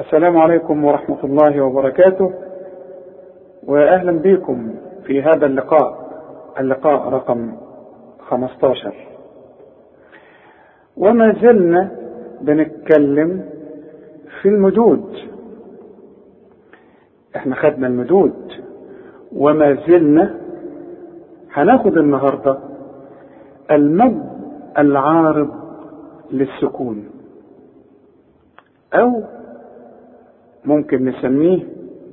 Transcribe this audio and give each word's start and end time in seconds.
السلام 0.00 0.36
عليكم 0.38 0.84
ورحمة 0.84 1.24
الله 1.24 1.60
وبركاته 1.60 2.32
وأهلا 3.66 4.12
بكم 4.12 4.74
في 5.06 5.22
هذا 5.22 5.46
اللقاء. 5.46 6.10
اللقاء 6.60 7.08
رقم 7.08 7.52
15 8.20 8.94
وما 10.96 11.32
زلنا 11.42 11.90
بنتكلم 12.40 13.44
في 14.42 14.48
المدود. 14.48 15.16
إحنا 17.36 17.54
خدنا 17.54 17.86
المدود. 17.86 18.52
وما 19.32 19.74
زلنا 19.88 20.40
هناخد 21.52 21.98
النهاردة 21.98 22.58
المد 23.70 24.30
العارض 24.78 25.50
للسكون. 26.30 27.10
أو 28.94 29.22
ممكن 30.64 31.04
نسميه 31.04 31.62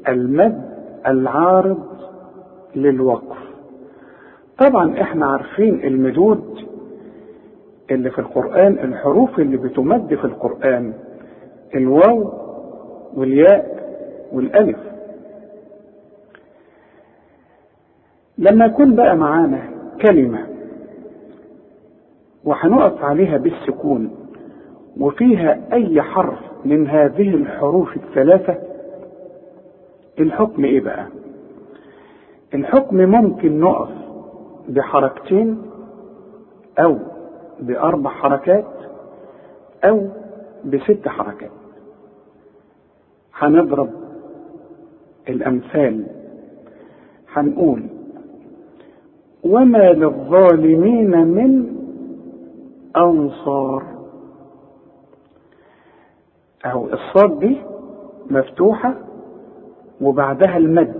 المد 0.07 0.61
العارض 1.07 1.83
للوقف. 2.75 3.37
طبعا 4.57 5.01
إحنا 5.01 5.25
عارفين 5.25 5.83
المدود 5.83 6.57
اللي 7.91 8.11
في 8.11 8.19
القرآن 8.19 8.73
الحروف 8.73 9.39
اللي 9.39 9.57
بتمد 9.57 10.15
في 10.15 10.25
القرآن 10.25 10.93
الواو 11.75 12.31
والياء 13.15 13.77
والألف. 14.33 14.77
لما 18.37 18.65
يكون 18.65 18.95
بقى 18.95 19.15
معانا 19.15 19.59
كلمة 20.01 20.47
وهنقف 22.43 23.03
عليها 23.03 23.37
بالسكون 23.37 24.11
وفيها 24.99 25.59
أي 25.73 26.01
حرف 26.01 26.39
من 26.65 26.87
هذه 26.87 27.29
الحروف 27.29 27.95
الثلاثة؟ 27.97 28.55
الحكم 30.19 30.65
إيه 30.65 30.81
بقى؟ 30.81 31.07
الحكم 32.53 32.95
ممكن 32.97 33.59
نقف 33.59 33.89
بحركتين 34.69 35.61
أو 36.79 36.97
بأربع 37.59 38.09
حركات 38.09 38.65
أو 39.83 40.07
بست 40.65 41.07
حركات. 41.07 41.51
هنضرب 43.35 43.89
الأمثال. 45.29 46.05
هنقول 47.33 47.83
وما 49.43 49.91
للظالمين 49.93 51.27
من 51.27 51.77
أنصار. 52.97 53.96
أهو 56.67 56.85
الصاد 56.93 57.39
دي 57.39 57.57
مفتوحة 58.29 58.93
وبعدها 60.01 60.57
المد. 60.57 60.93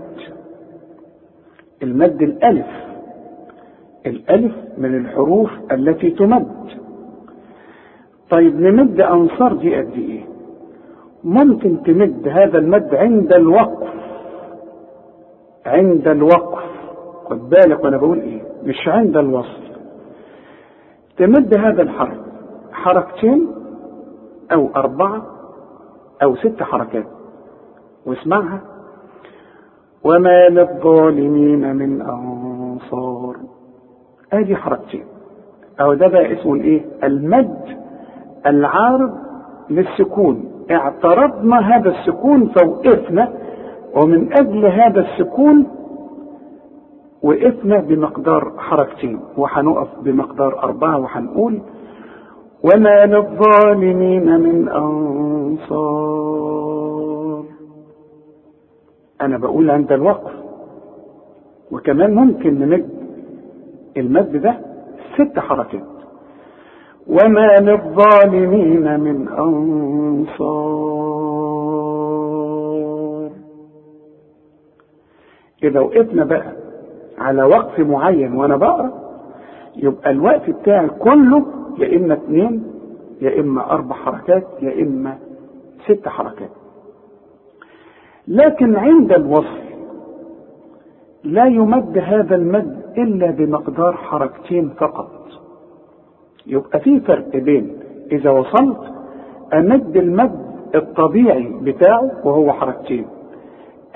المد 1.82 2.22
الألف. 2.22 2.66
الألف 4.06 4.54
من 4.78 4.94
الحروف 4.94 5.50
التي 5.72 6.10
تمد. 6.10 6.68
طيب 8.30 8.60
نمد 8.60 9.00
أنصار 9.00 9.52
دي 9.52 9.76
قد 9.76 9.92
إيه؟ 9.92 10.24
ممكن 11.24 11.82
تمد 11.82 12.28
هذا 12.28 12.58
المد 12.58 12.94
عند 12.94 13.32
الوقف. 13.32 13.88
عند 15.66 16.08
الوقف. 16.08 16.62
خد 17.24 17.48
بالك 17.48 17.84
وأنا 17.84 17.96
بقول 17.96 18.18
إيه؟ 18.20 18.42
مش 18.64 18.88
عند 18.88 19.16
الوصل 19.16 19.62
تمد 21.16 21.54
هذا 21.58 21.82
الحرف 21.82 22.18
حركتين 22.72 23.48
أو 24.52 24.68
أربعة 24.76 25.26
أو 26.22 26.36
ست 26.36 26.62
حركات. 26.62 27.06
واسمعها. 28.06 28.60
وما 30.04 30.48
للظالمين 30.48 31.76
من 31.76 32.02
أنصار. 32.02 33.36
آدي 34.32 34.56
حركتين. 34.56 35.04
أو 35.80 35.94
ده 35.94 36.08
بقى 36.08 36.32
اسمه 36.40 36.54
الإيه؟ 36.54 36.84
المد 37.04 37.78
العارض 38.46 39.10
للسكون. 39.70 40.44
اعترضنا 40.70 41.76
هذا 41.76 41.90
السكون 41.90 42.46
فوقفنا 42.48 43.32
ومن 43.94 44.32
أجل 44.32 44.66
هذا 44.66 45.00
السكون 45.00 45.66
وقفنا 47.22 47.80
بمقدار 47.80 48.52
حركتين. 48.58 49.20
وهنقف 49.36 49.88
بمقدار 50.02 50.62
أربعة 50.62 50.98
وهنقول 50.98 51.60
وما 52.64 53.06
للظالمين 53.06 54.40
من 54.40 54.68
أنصار. 54.68 56.18
أنا 59.22 59.38
بقول 59.38 59.70
عند 59.70 59.92
الوقف. 59.92 60.32
وكمان 61.72 62.14
ممكن 62.14 62.58
نمد 62.58 62.88
المد 63.96 64.36
ده 64.36 64.58
ست 65.14 65.38
حركات. 65.38 65.82
وما 67.06 67.56
للظالمين 67.60 69.00
من 69.00 69.28
أنصار. 72.28 73.30
إذا 75.64 75.80
وقفنا 75.80 76.24
بقى 76.24 76.52
على 77.18 77.42
وقف 77.44 77.80
معين 77.80 78.32
وأنا 78.36 78.56
بقرأ 78.56 78.90
يبقى 79.76 80.10
الوقت 80.10 80.50
بتاعي 80.50 80.88
كله 80.88 81.46
يا 81.78 81.96
إما 81.96 82.14
اتنين 82.14 82.64
يا 83.22 83.40
إما 83.40 83.70
أربع 83.70 83.94
حركات 83.96 84.46
يا 84.62 84.82
إما 84.82 85.18
ست 85.86 86.08
حركات. 86.08 86.50
لكن 88.28 88.76
عند 88.76 89.12
الوصل 89.12 89.58
لا 91.24 91.44
يمد 91.46 91.98
هذا 91.98 92.34
المد 92.34 92.82
إلا 92.98 93.30
بمقدار 93.30 93.92
حركتين 93.96 94.68
فقط. 94.68 95.10
يبقى 96.46 96.80
في 96.80 97.00
فرق 97.00 97.36
بين 97.36 97.78
إذا 98.12 98.30
وصلت 98.30 98.80
أمد 99.54 99.96
المد 99.96 100.48
الطبيعي 100.74 101.52
بتاعه 101.62 102.10
وهو 102.24 102.52
حركتين. 102.52 103.06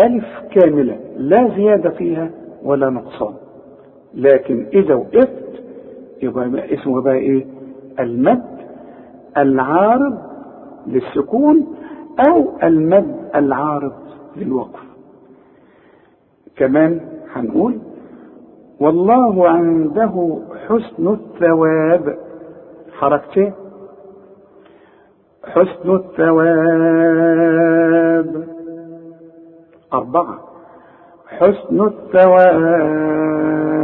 ألف 0.01 0.25
كاملة 0.51 0.99
لا 1.17 1.49
زيادة 1.57 1.91
فيها 1.91 2.31
ولا 2.65 2.91
نقصان. 2.91 3.35
لكن 4.15 4.67
إذا 4.75 4.95
وقفت 4.95 5.63
يبقى 6.23 6.75
اسمه 6.75 7.03
بقى 7.03 7.15
إيه؟ 7.15 7.47
المد 8.01 8.43
العارض 9.37 10.19
للسكون 10.87 11.67
أو 12.29 12.49
المد 12.63 13.17
العارض 13.35 13.93
للوقف. 14.37 14.81
كمان 16.57 17.01
هنقول 17.33 17.79
والله 18.81 19.49
عنده 19.49 20.39
حسن 20.69 21.09
الثواب. 21.09 22.19
حركتين 22.99 23.53
حسن 25.45 25.95
الثواب. 25.95 27.53
أربعة. 29.93 30.39
حسن 31.27 31.81
الثواب. 31.87 33.82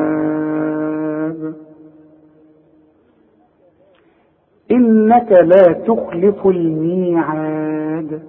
إنك 4.71 5.33
لا 5.33 5.73
تخلف 5.73 6.47
الميعاد. 6.47 8.23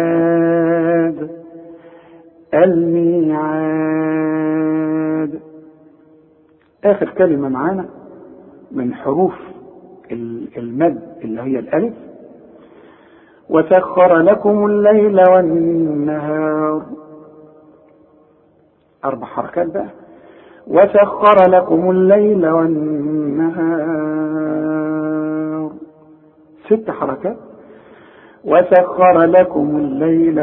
الميعاد. 0.00 1.30
الميعاد. 3.90 5.40
آخر 6.84 7.08
كلمة 7.10 7.48
معانا 7.48 7.88
من 8.72 8.94
حروف 8.94 9.34
المد 10.56 11.02
اللي 11.24 11.40
هي 11.42 11.58
الألف. 11.58 11.94
وسخر 13.48 14.16
لكم 14.18 14.66
الليل 14.66 15.20
والنهار. 15.30 16.82
أربع 19.04 19.26
حركات 19.26 19.66
بقى. 19.66 19.86
وسخر 20.70 21.50
لكم 21.50 21.90
الليل 21.90 22.48
والنهار. 24.60 25.70
ست 26.66 26.90
حركات. 26.90 27.36
وسخر 28.44 29.22
لكم 29.24 29.76
الليل 29.76 30.40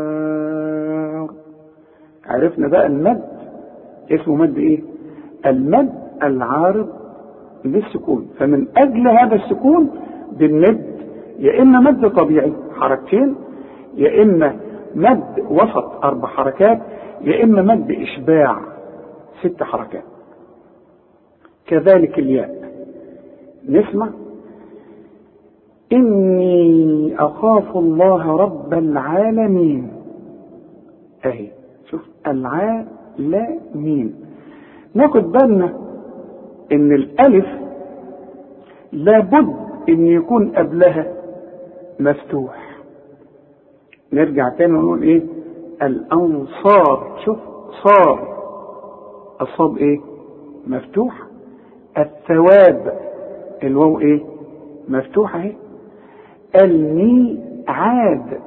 والنهار. 0.00 1.30
عرفنا 2.26 2.68
بقى 2.68 2.86
المد. 2.86 3.22
اسمه 4.10 4.34
مد 4.36 4.58
إيه؟ 4.58 4.80
المد 5.46 5.92
العارض 6.22 6.88
للسكون. 7.64 8.28
فمن 8.38 8.66
أجل 8.76 9.08
هذا 9.08 9.34
السكون 9.34 9.90
بنمد 10.32 10.90
يا 11.38 11.62
إما 11.62 11.80
مد 11.80 12.08
طبيعي 12.10 12.52
حركتين 12.80 13.34
يا 13.94 14.22
إما 14.22 14.56
مد 14.94 15.24
وسط 15.50 16.04
أربع 16.04 16.28
حركات 16.28 16.78
يا 17.20 17.44
إما 17.44 17.62
مد 17.62 17.90
إشباع 17.90 18.60
ست 19.42 19.62
حركات. 19.62 20.04
كذلك 21.66 22.18
الياء. 22.18 22.72
نسمع. 23.68 24.08
إني 25.92 27.14
أخاف 27.18 27.76
الله 27.76 28.36
رب 28.36 28.74
العالمين. 28.74 29.92
أهي. 31.26 31.48
شوف 31.90 32.00
العالمين. 32.26 34.14
ناخد 34.94 35.32
بالنا 35.32 35.78
إن 36.72 36.92
الألف 36.92 37.46
لابد 38.92 39.56
إن 39.88 40.06
يكون 40.06 40.52
قبلها 40.56 41.12
مفتوح. 42.00 42.80
نرجع 44.12 44.48
تاني 44.48 44.72
ونقول 44.72 45.02
إيه؟ 45.02 45.22
الأنصار 45.82 47.18
شوف 47.24 47.38
صار. 47.84 48.30
الصاد 49.40 49.76
إيه؟ 49.78 50.00
مفتوح. 50.66 51.14
الثواب 51.98 52.98
الواو 53.62 54.00
إيه؟ 54.00 54.20
مفتوحة 54.88 55.38
أهي. 55.38 55.52
الميعاد 56.62 58.40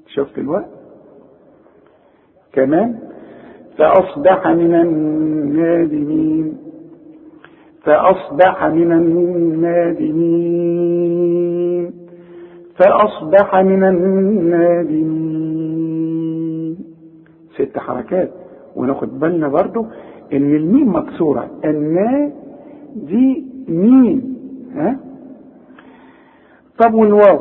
شفت 0.07 0.37
الوقت؟ 0.37 0.69
كمان 2.53 2.99
فأصبح 3.77 4.47
من 4.47 4.75
النادمين. 4.75 6.57
فأصبح 7.85 8.65
من 8.65 8.91
النادمين. 10.75 11.91
فأصبح 12.75 13.55
من 13.55 13.83
النادمين. 13.83 15.65
ست 17.55 17.77
حركات. 17.77 18.31
وناخد 18.75 19.19
بالنا 19.19 19.47
برضو 19.47 19.85
إن 20.33 20.55
الميم 20.55 20.95
مكسورة. 20.95 21.47
النا 21.65 22.31
دي 22.95 23.45
ميم. 23.69 24.35
ها؟ 24.75 24.99
طب 26.83 26.93
والواو؟ 26.93 27.39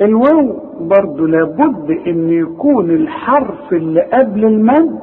الواو 0.00 0.56
برضو 0.80 1.26
لابد 1.26 1.90
إن 2.06 2.30
يكون 2.30 2.90
الحرف 2.90 3.72
اللي 3.72 4.00
قبل 4.00 4.44
المد 4.44 5.00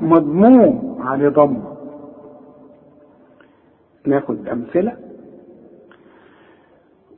مضموم 0.00 0.96
عليه 1.00 1.28
ضمه 1.28 1.71
ناخد 4.06 4.48
أمثلة. 4.48 4.92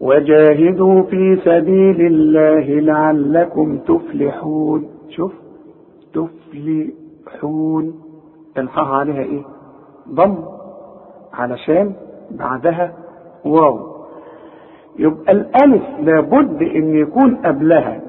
وجاهدوا 0.00 1.02
في 1.02 1.36
سبيل 1.44 2.06
الله 2.06 2.81
لعلكم 2.81 3.78
تفلحون. 3.78 4.88
شوف 5.08 5.32
تفلحون. 6.14 8.00
الحاء 8.58 8.84
عليها 8.84 9.22
إيه؟ 9.22 9.42
ضم 10.08 10.36
علشان 11.32 11.92
بعدها 12.31 12.92
واو. 13.44 13.94
يبقى 14.98 15.32
الألف 15.32 15.82
لابد 16.00 16.62
إن 16.62 16.94
يكون 16.94 17.36
قبلها 17.36 18.00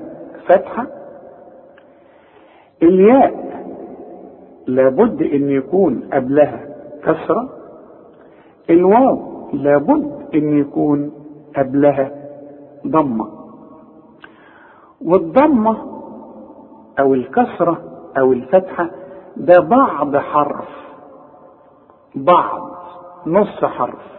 فتحة. 0.48 0.88
الياء 2.84 3.46
لابد 4.68 5.22
إن 5.22 5.50
يكون 5.50 6.10
قبلها 6.14 6.66
كسرة. 7.04 7.50
الواو 8.70 9.20
لابد 9.54 10.12
إن 10.36 10.58
يكون 10.60 11.12
قبلها 11.58 12.12
ضمة. 12.88 13.28
والضمة 15.06 15.78
أو 17.00 17.14
الكسرة 17.14 17.82
أو 18.20 18.34
الفتحة 18.34 18.90
ده 19.38 19.60
بعض 19.60 20.18
حرف 20.18 20.68
بعض 22.16 22.72
نص 23.28 23.66
حرف. 23.66 24.16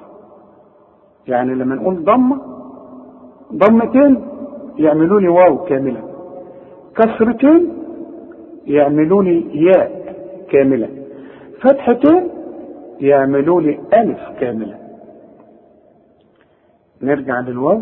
يعني 1.27 1.55
لما 1.55 1.75
نقول 1.75 2.05
ضمة 2.05 2.41
ضمتين 3.55 4.29
يعملوا 4.77 5.21
لي 5.21 5.29
واو 5.29 5.59
كاملة. 5.59 6.03
كسرتين 6.97 7.73
يعملوا 8.67 9.23
لي 9.23 9.63
ياء 9.65 10.15
كاملة. 10.51 10.89
فتحتين 11.61 12.31
يعملوا 13.01 13.61
لي 13.61 13.81
ألف 13.95 14.19
كاملة. 14.41 14.79
نرجع 17.03 17.41
للواو 17.41 17.81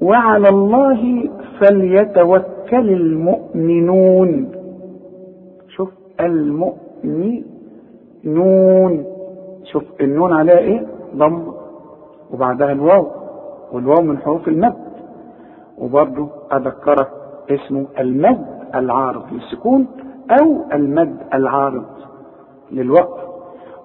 وعلى 0.00 0.48
الله 0.48 1.30
فليتوكل 1.60 2.90
المؤمنون. 2.90 4.52
شوف 5.68 5.90
المؤمنون. 6.20 7.44
شوف 9.64 9.84
النون 10.00 10.32
عليها 10.32 10.58
إيه؟ 10.58 10.86
ضم. 11.16 11.52
وبعدها 12.30 12.72
الواو. 12.72 13.10
والواو 13.72 14.02
من 14.02 14.18
حروف 14.18 14.48
المد. 14.48 14.76
وبرضه 15.78 16.28
اذكرك 16.52 17.08
اسمه 17.50 17.86
المد 17.98 18.46
العارض 18.74 19.32
للسكون 19.32 19.86
أو 20.40 20.64
المد 20.72 21.16
العارض. 21.34 21.84
للوقف 22.72 23.20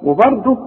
وبرضه 0.03 0.57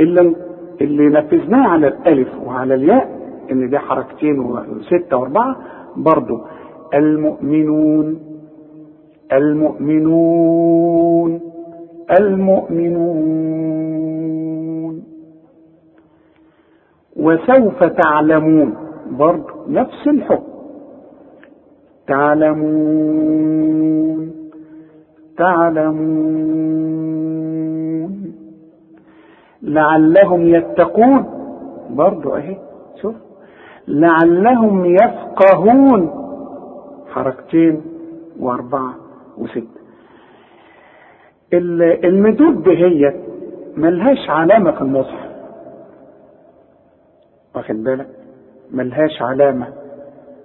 اللي 0.00 0.36
اللي 0.80 1.08
نفذناه 1.08 1.68
على 1.68 1.88
الألف 1.88 2.28
وعلى 2.46 2.74
الياء 2.74 3.16
إن 3.52 3.70
ده 3.70 3.78
حركتين 3.78 4.38
وستة 4.40 5.16
وأربعة 5.16 5.56
برضه 5.96 6.40
المؤمنون 6.94 8.18
المؤمنون 9.32 11.40
المؤمنون. 12.18 15.02
وسوف 17.16 17.84
تعلمون 17.84 18.74
برضه 19.10 19.54
نفس 19.68 20.08
الحكم. 20.08 20.52
تعلمون 22.06 23.50
تعلمون. 25.36 27.25
لعلهم 29.66 30.46
يتقون. 30.48 31.24
برضو 31.90 32.34
اهي 32.36 32.56
شوف. 33.02 33.14
لعلهم 33.88 34.84
يفقهون. 34.84 36.22
حركتين 37.14 37.82
واربعة 38.40 38.94
وستة 39.38 39.80
المدود 42.04 42.62
دهيت 42.62 43.16
ملهاش 43.76 44.30
علامة 44.30 44.70
في 44.70 44.80
المصحف 44.80 45.30
واخد 47.54 47.74
بالك؟ 47.84 48.08
ملهاش 48.70 49.22
علامة 49.22 49.66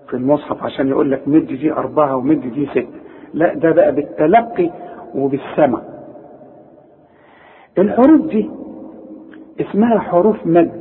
في 0.07 0.13
المصحف 0.13 0.63
عشان 0.63 0.87
يقول 0.87 1.11
لك 1.11 1.27
مد 1.27 1.45
دي 1.45 1.71
أربعة 1.73 2.15
ومد 2.15 2.41
دي 2.53 2.65
ستة 2.65 2.99
لا 3.33 3.53
ده 3.53 3.71
بقى 3.71 3.91
بالتلقي 3.95 4.69
وبالسمع. 5.15 5.81
الحروف 7.77 8.21
دي 8.21 8.49
اسمها 9.60 10.00
حروف 10.00 10.46
مد. 10.46 10.72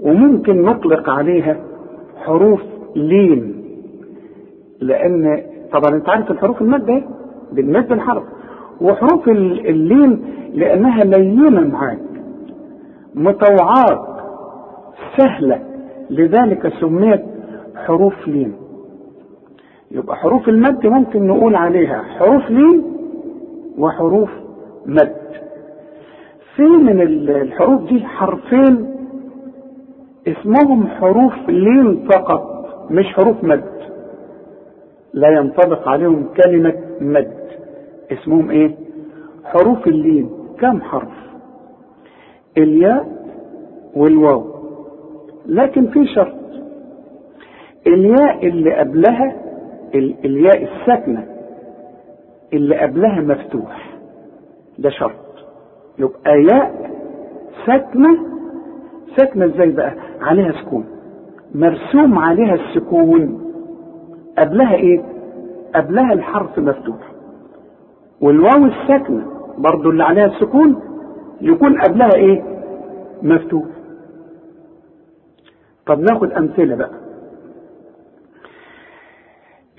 وممكن 0.00 0.62
نطلق 0.62 1.10
عليها 1.10 1.56
حروف 2.16 2.62
لين. 2.96 3.64
لأن 4.80 5.42
طبعا 5.72 5.96
أنت 5.96 6.08
عارف 6.08 6.30
الحروف 6.30 6.62
المد 6.62 6.88
إيه؟ 6.90 7.04
بنمد 7.52 7.92
الحرف. 7.92 8.22
وحروف 8.80 9.28
اللين 9.28 10.22
لأنها 10.54 11.04
لينة 11.04 11.60
معاك. 11.60 11.98
مطوعات 13.14 14.06
سهلة. 15.16 15.60
لذلك 16.10 16.72
سميت 16.80 17.24
حروف 17.76 18.28
لين. 18.28 18.52
يبقى 19.90 20.16
حروف 20.16 20.48
المد 20.48 20.86
ممكن 20.86 21.26
نقول 21.26 21.56
عليها 21.56 22.02
حروف 22.02 22.50
لين 22.50 22.82
وحروف 23.78 24.30
مد. 24.86 25.16
في 26.60 26.66
من 26.66 27.00
الحروف 27.30 27.82
دي 27.88 28.04
حرفين 28.04 28.96
اسمهم 30.28 30.86
حروف 30.86 31.48
لين 31.48 32.08
فقط 32.08 32.66
مش 32.90 33.06
حروف 33.06 33.44
مد. 33.44 33.64
لا 35.14 35.28
ينطبق 35.28 35.88
عليهم 35.88 36.28
كلمة 36.44 36.74
مد. 37.00 37.32
اسمهم 38.12 38.50
إيه؟ 38.50 38.74
حروف 39.44 39.86
اللين. 39.86 40.30
كم 40.60 40.80
حرف؟ 40.82 41.12
الياء 42.58 43.06
والواو. 43.96 44.44
لكن 45.46 45.86
في 45.86 46.06
شرط. 46.06 46.34
الياء 47.86 48.46
اللي 48.46 48.74
قبلها 48.74 49.36
الياء 50.24 50.64
الساكنة. 50.64 51.26
اللي 52.52 52.76
قبلها 52.78 53.20
مفتوح. 53.20 53.94
ده 54.78 54.90
شرط. 54.90 55.29
يبقى 56.00 56.42
ياء 56.42 56.90
ساكنة 57.66 58.18
ساكنة 59.16 59.44
إزاي 59.44 59.70
بقى؟ 59.70 59.94
عليها 60.20 60.52
سكون. 60.52 60.84
مرسوم 61.54 62.18
عليها 62.18 62.54
السكون. 62.54 63.40
قبلها 64.38 64.74
إيه؟ 64.74 65.02
قبلها 65.74 66.12
الحرف 66.12 66.58
مفتوح. 66.58 67.12
والواو 68.20 68.64
الساكنة 68.64 69.26
برضو 69.58 69.90
اللي 69.90 70.04
عليها 70.04 70.26
السكون 70.26 70.80
يكون 71.40 71.80
قبلها 71.80 72.14
إيه؟ 72.16 72.42
مفتوح. 73.22 73.64
طب 75.86 76.00
ناخد 76.00 76.32
أمثلة 76.32 76.74
بقى. 76.76 76.90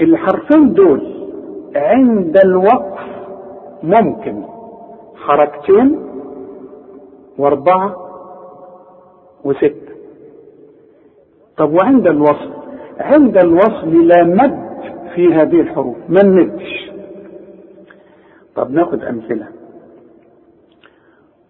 الحرفين 0.02 0.74
دول 0.74 1.28
عند 1.76 2.38
الوقف 2.46 3.00
ممكن. 3.84 4.44
حركتين 5.16 6.00
واربعة 7.38 7.96
وستة. 9.44 9.92
طب 11.58 11.74
وعند 11.74 12.08
الوصل 12.08 12.52
عند 13.00 13.38
الوصل 13.38 14.08
لا 14.08 14.24
مد 14.24 14.72
في 15.16 15.34
هذه 15.34 15.62
الحروف 15.62 15.98
ما 16.10 16.24
نمدش 16.24 16.92
طب 18.56 18.72
ناخد 18.72 19.04
أمثلة. 19.04 19.48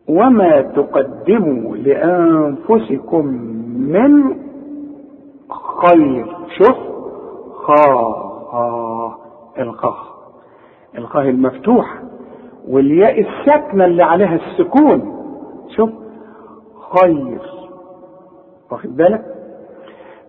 وما 0.08 0.62
تقدموا 0.62 1.76
لأنفسكم 1.78 3.26
من 3.78 4.36
خير. 5.50 6.26
شوف 6.58 6.78
خا 7.54 7.84
الخاء. 9.60 10.12
الخاء 10.98 11.30
المفتوحة 11.30 12.04
والياء 12.68 13.20
الساكنة 13.22 13.86
اللي 13.86 14.04
عليها 14.04 14.36
السكون. 14.36 15.21
شوف. 15.76 15.90
خير. 17.00 17.40
واخد 18.72 18.96
بالك؟ 18.98 19.26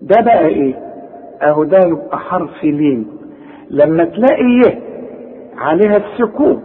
ده 0.03 0.21
بقى 0.23 0.47
إيه؟ 0.47 0.75
أهو 1.43 1.65
ده 1.65 1.79
يبقى 1.79 2.19
حرف 2.19 2.65
لين. 2.65 3.07
لما 3.71 4.05
تلاقي 4.05 4.45
يه 4.67 4.81
عليها 5.59 5.97
السكون. 5.97 6.63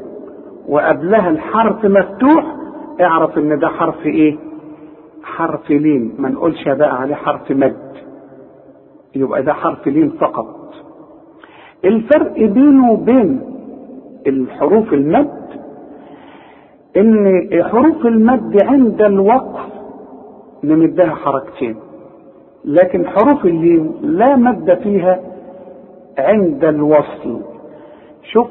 وقبلها 0.67 1.29
الحرف 1.29 1.85
مفتوح 1.85 2.55
اعرف 3.01 3.37
إن 3.37 3.59
ده 3.59 3.67
حرف 3.67 4.05
إيه؟ 4.05 4.37
حرف 5.23 5.69
لين. 5.71 6.15
ما 6.19 6.29
نقولش 6.29 6.67
بقى 6.67 7.01
عليه 7.01 7.15
حرف 7.15 7.51
مد. 7.51 7.87
يبقى 9.15 9.43
ده 9.43 9.53
حرف 9.53 9.87
لين 9.87 10.09
فقط. 10.09 10.73
الفرق 11.85 12.33
بينه 12.33 12.91
وبين 12.91 13.41
الحروف 14.27 14.93
المد 14.93 15.47
إن 16.97 17.49
حروف 17.63 18.05
المد 18.05 18.63
عند 18.63 19.01
الوقف 19.01 19.65
نمدها 20.63 21.09
حركتين. 21.15 21.75
لكن 22.65 23.07
حروف 23.07 23.45
اللين 23.45 23.91
لا 24.01 24.35
مد 24.35 24.73
فيها 24.83 25.19
عند 26.17 26.65
الوصل. 26.65 27.41
شوف 28.23 28.47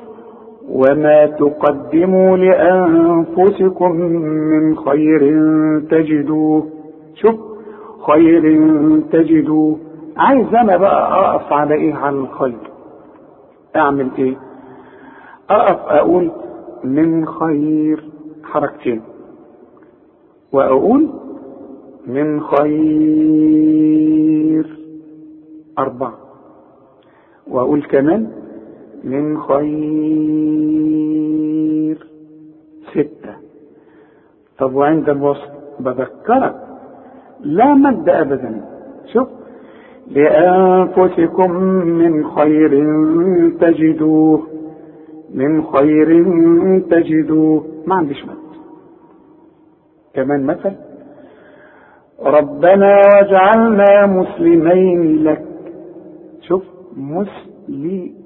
وما 0.69 1.27
تقدموا 1.27 2.37
لأنفسكم 2.37 3.93
من 3.93 4.77
خير 4.77 5.21
تجدوه. 5.91 6.67
شوف 7.15 7.37
خير 8.11 8.43
تجدوه. 9.13 9.79
عايز 10.17 10.55
أنا 10.55 10.77
بقى 10.77 11.21
أقف 11.35 11.53
على 11.53 11.75
إيه؟ 11.75 11.95
على 11.95 12.17
الخير. 12.17 12.59
أعمل 13.77 14.09
إيه؟ 14.19 14.37
أقف 15.51 15.93
أقول 15.93 16.31
من 16.85 17.27
خير 17.27 18.05
حركتين. 18.47 19.03
وأقول 20.53 21.09
من 22.07 22.41
خير 22.41 23.87
أربعة. 25.79 26.19
وأقول 27.47 27.83
كمان 27.83 28.31
من 29.05 29.41
خير 29.41 29.77
ستة. 32.91 33.35
طب 34.59 34.75
وعند 34.75 35.09
الوصل 35.09 35.51
بذكرك 35.81 36.55
لا 37.41 37.75
مد 37.75 38.09
ابدا. 38.09 38.65
شوف 39.13 39.29
لأنفسكم 40.11 41.51
من 41.85 42.27
خير 42.27 42.71
تجدوه. 43.61 44.56
من 45.37 45.63
خير 45.65 46.09
تجدوه. 46.81 47.65
ما 47.87 47.95
عنديش 47.95 48.25
مد 48.25 48.37
كمان 50.15 50.45
مثل 50.47 50.73
ربنا 52.23 53.01
واجعلنا 53.15 54.07
مسلمين 54.07 55.25
لك. 55.25 55.45
شوف 56.41 56.63
مسلمين. 56.97 58.17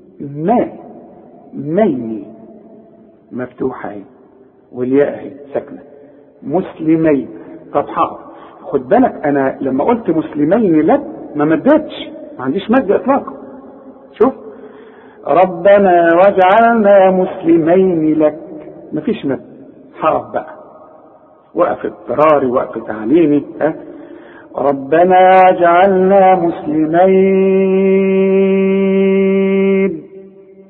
مفتوحة 3.33 3.91
اهي 3.91 4.03
والياء 4.73 5.19
اهي 5.19 5.31
ساكنة. 5.55 5.83
مسلمين. 6.43 7.29
طب 7.73 7.87
حاضر. 7.89 8.19
خد 8.61 8.89
بالك 8.89 9.27
أنا 9.27 9.59
لما 9.61 9.85
قلت 9.85 10.11
مسلمين 10.11 10.81
لك 10.81 11.03
ما 11.35 11.45
مدتش 11.45 12.11
ما 12.39 12.45
عنديش 12.45 12.71
مد 12.71 12.91
اطلاقا. 12.91 13.33
شوف 14.13 14.35
ربنا 15.27 16.09
واجعلنا 16.15 17.11
مسلمين 17.11 18.19
لك. 18.19 18.39
مفيش 18.93 19.27
مد 19.27 19.41
حرف 20.01 20.33
بقى. 20.33 20.55
وقف 21.55 21.87
اضطراري 21.87 22.47
وقف 22.47 22.87
تعليمي 22.87 23.45
ها؟ 23.61 23.75
ربنا 24.57 25.31
واجعلنا 25.45 26.35
مسلمين. 26.35 27.01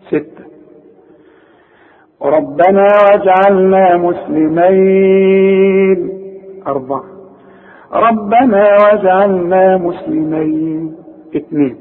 ستة. 0.09 0.45
ربنا 2.23 2.87
واجعلنا 3.11 3.97
مسلمين. 3.97 5.41
أربعة. 6.67 7.05
ربنا 7.93 8.77
واجعلنا 8.85 9.77
مسلمين. 9.77 10.97
اثنين. 11.37 11.77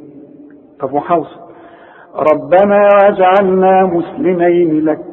طب 0.80 0.94
وحوصل 0.94 1.49
ربنا 2.20 2.90
واجعلنا 2.96 3.86
مسلمين 3.86 4.86
لك. 4.86 5.06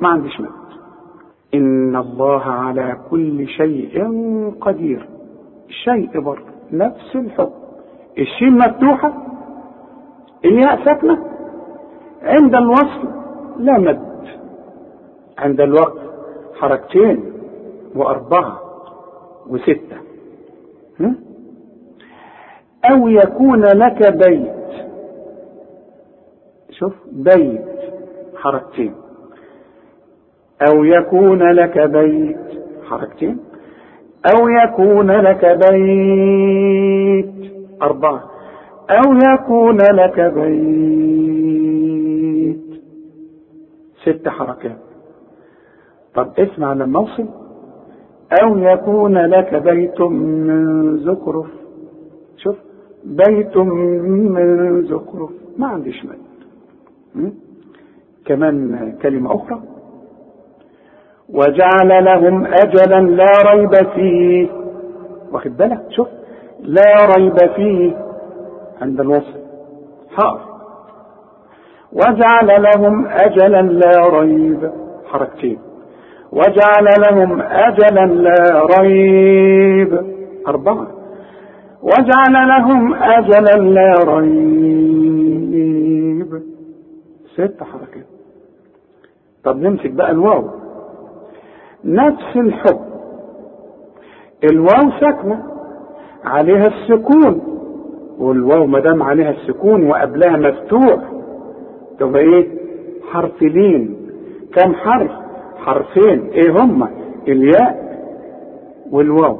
ما 0.00 0.08
عنديش 0.08 0.40
مد 0.40 0.48
إن 1.54 1.96
الله 1.96 2.42
على 2.42 2.96
كل 3.10 3.48
شيء 3.48 4.04
قدير. 4.60 5.08
شيء 5.68 6.20
برضه 6.20 6.52
نفس 6.72 7.16
الحكم. 7.16 7.62
الشين 8.18 8.58
مفتوحة. 8.58 9.12
الياء 10.44 10.84
ساكنة 10.84 11.18
عند 12.22 12.54
الوصل 12.54 13.08
لا 13.58 13.78
مد. 13.78 14.12
عند 15.38 15.60
الوقف 15.60 16.02
حركتين 16.60 17.32
وأربعة 17.96 18.60
وستة. 19.48 19.96
أو 22.90 23.08
يكون 23.08 23.60
لك 23.60 24.12
بيت. 24.16 24.61
شوف 26.82 26.94
بيت 27.12 27.62
حركتين. 28.36 28.94
أو 30.68 30.84
يكون 30.84 31.42
لك 31.52 31.78
بيت 31.78 32.36
حركتين. 32.88 33.38
أو 34.34 34.48
يكون 34.48 35.10
لك 35.10 35.44
بيت 35.44 37.34
أربعة. 37.82 38.30
أو 38.90 39.12
يكون 39.32 39.76
لك 39.76 40.20
بيت 40.20 40.62
ست 44.02 44.28
حركات. 44.28 44.78
طب 46.14 46.32
اسمع 46.38 46.72
لما 46.72 46.98
أوصل. 46.98 47.28
أو 48.42 48.58
يكون 48.58 49.18
لك 49.18 49.54
بيت 49.54 50.00
من 50.00 50.98
زخرف. 50.98 51.46
شوف 52.36 52.56
بيت 53.04 53.56
من 53.56 54.82
زخرف. 54.82 55.30
ما 55.58 55.66
عنديش 55.66 56.04
مد 56.04 56.18
م? 56.18 56.31
كمان 58.26 58.92
كلمة 59.02 59.34
أخرى. 59.34 59.62
وجعل 61.28 62.04
لهم 62.04 62.46
أجلا 62.46 63.00
لا 63.00 63.52
ريب 63.52 63.74
فيه. 63.94 64.48
واخد 65.32 65.56
بالك؟ 65.56 65.82
شوف. 65.90 66.08
لا 66.60 66.96
ريب 67.16 67.36
فيه. 67.56 67.96
عند 68.82 69.00
الوصل 69.00 69.40
حرف. 70.16 70.40
وجعل 71.92 72.62
لهم 72.62 73.06
أجلا 73.06 73.62
لا 73.62 74.20
ريب. 74.20 74.72
حركتين. 75.06 75.58
وجعل 76.32 76.86
لهم 76.98 77.40
أجلا 77.40 78.06
لا 78.06 78.66
ريب. 78.78 80.06
أربعة. 80.48 80.86
وجعل 81.82 82.48
لهم 82.48 82.94
أجلا 82.94 83.62
لا 83.62 83.94
ريب. 84.04 85.01
ست 87.34 87.62
حركات. 87.62 88.06
طب 89.44 89.56
نمسك 89.56 89.90
بقى 89.90 90.10
الواو. 90.10 90.50
نفس 91.84 92.36
الحكم. 92.36 92.84
الواو 94.50 94.90
ساكنة 95.00 95.42
عليها 96.24 96.66
السكون 96.66 97.40
والواو 98.18 98.66
ما 98.66 98.80
دام 98.80 99.02
عليها 99.02 99.30
السكون 99.30 99.90
وقبلها 99.90 100.36
مفتوح 100.36 101.12
تبقى 101.98 102.20
إيه؟ 102.22 102.48
حرف 103.10 103.42
لين 103.42 103.96
كم 104.54 104.74
حرف؟ 104.74 105.10
حرفين. 105.56 106.28
إيه 106.30 106.50
هما 106.50 106.90
الياء 107.28 107.82
والواو. 108.90 109.38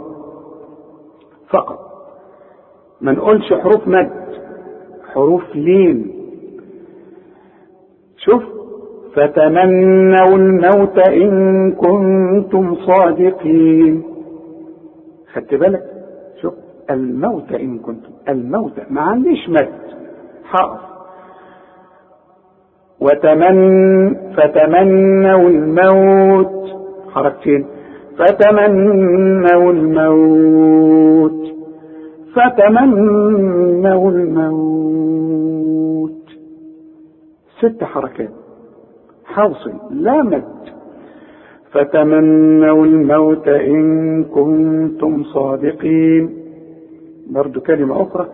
فقط. 1.50 1.78
ما 3.00 3.12
نقولش 3.12 3.52
حروف 3.52 3.88
مد 3.88 4.10
حروف 5.14 5.56
لين. 5.56 6.21
شوف 8.24 8.42
فتمنوا 9.14 10.36
الموت 10.36 10.98
إن 11.08 11.72
كنتم 11.72 12.74
صادقين. 12.74 14.02
خدت 15.32 15.54
بالك؟ 15.54 15.82
شوف 16.42 16.54
الموت 16.90 17.52
إن 17.52 17.78
كنتم 17.78 18.10
الموت 18.28 18.72
ما 18.90 19.00
عنديش 19.00 19.48
مد 19.48 19.68
حقف 20.44 20.80
وتمن 23.00 23.56
فتمنوا 24.36 25.48
الموت. 25.48 26.62
حركتين 27.14 27.66
فتمنوا 28.18 29.72
الموت. 29.72 31.42
فتمنوا 32.34 34.10
الموت. 34.10 36.21
ست 37.62 37.84
حركات. 37.84 38.30
حوصل 39.24 39.72
لا 39.90 40.22
مد. 40.22 40.44
فتمنوا 41.70 42.84
الموت 42.84 43.48
إن 43.48 44.24
كنتم 44.24 45.24
صادقين. 45.24 46.30
برضو 47.30 47.60
كلمة 47.60 48.02
أخرى. 48.02 48.26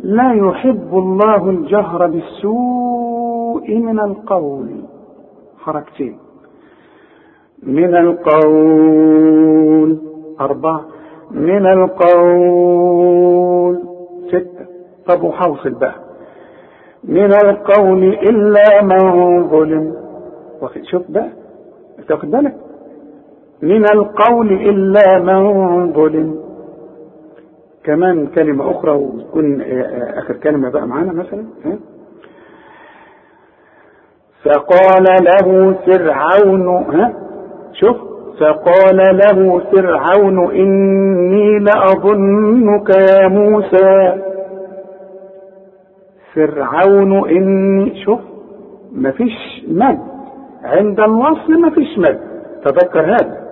لا 0.00 0.32
يحب 0.32 0.88
الله 0.92 1.50
الجهر 1.50 2.06
بالسوء 2.06 3.74
من 3.74 4.00
القول. 4.00 4.68
حركتين. 5.58 6.18
من 7.62 7.96
القول 7.96 9.98
أربعة. 10.40 10.84
من 11.30 11.66
القول 11.66 12.98
ستة. 14.28 14.66
طب 15.06 15.22
وحوصل 15.22 15.70
بقى. 15.70 16.05
من 17.06 17.34
القول 17.44 18.04
إلا 18.04 18.82
من 18.82 18.98
ظلم. 19.48 19.94
شوف 20.90 21.02
أنت 21.98 22.12
واخد 22.12 22.30
بالك؟ 22.30 22.54
من 23.62 23.84
القول 23.94 24.52
إلا 24.52 25.18
من 25.18 25.92
ظلم. 25.92 26.40
كمان 27.84 28.26
كلمة 28.26 28.70
أخرى 28.70 28.92
وتكون 28.92 29.62
آخر 30.18 30.34
كلمة 30.36 30.70
بقى 30.70 30.86
معانا 30.86 31.12
مثلا؟ 31.12 31.44
فقال 34.44 35.04
له 35.24 35.74
فرعون 35.86 36.68
ها؟ 36.68 37.12
شوف 37.72 37.96
فقال 38.40 38.96
له 38.96 39.58
فرعون 39.72 40.50
إني 40.54 41.58
لأظنك 41.58 42.90
يا 42.90 43.28
موسى. 43.28 44.22
فرعون 46.36 47.30
إني 47.30 48.04
شوف 48.04 48.20
مفيش 48.92 49.64
مد. 49.68 49.98
عند 50.64 51.00
الوصل 51.00 51.52
مفيش 51.60 51.98
مد. 51.98 52.20
تذكر 52.64 53.00
هذا؟ 53.00 53.46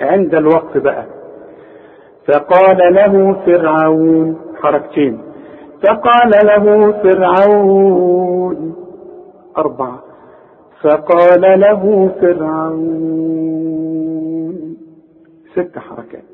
عند 0.00 0.34
الوقت 0.34 0.78
بقى. 0.78 1.04
فقال 2.28 2.94
له 2.94 3.32
فرعون 3.46 4.36
حركتين 4.62 5.22
فقال 5.84 6.30
له 6.46 6.92
فرعون 7.02 8.74
أربعة. 9.58 10.02
فقال 10.82 11.60
له 11.60 12.10
فرعون 12.20 12.82
ست 15.54 15.78
حركات. 15.78 16.24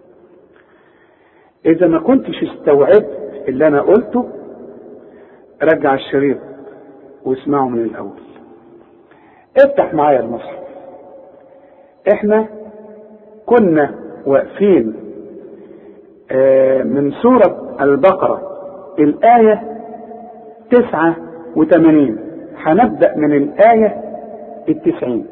إذا 1.67 1.87
ما 1.87 1.99
كنتش 1.99 2.43
استوعبت 2.43 3.11
اللي 3.49 3.67
أنا 3.69 3.81
قلته 3.81 4.29
رجع 5.63 5.95
الشريط 5.95 6.39
واسمعه 7.25 7.69
من 7.69 7.85
الأول. 7.85 8.21
افتح 9.57 9.95
معايا 9.95 10.21
المصحف. 10.21 10.59
إحنا 12.13 12.47
كنا 13.47 13.95
واقفين 14.27 14.87
من 16.85 17.13
سورة 17.23 17.77
البقرة 17.81 18.43
الآية 18.99 19.79
تسعة 20.71 21.17
وثمانين 21.57 22.19
هنبدأ 22.57 23.17
من 23.17 23.33
الآية 23.33 24.03
التسعين. 24.69 25.27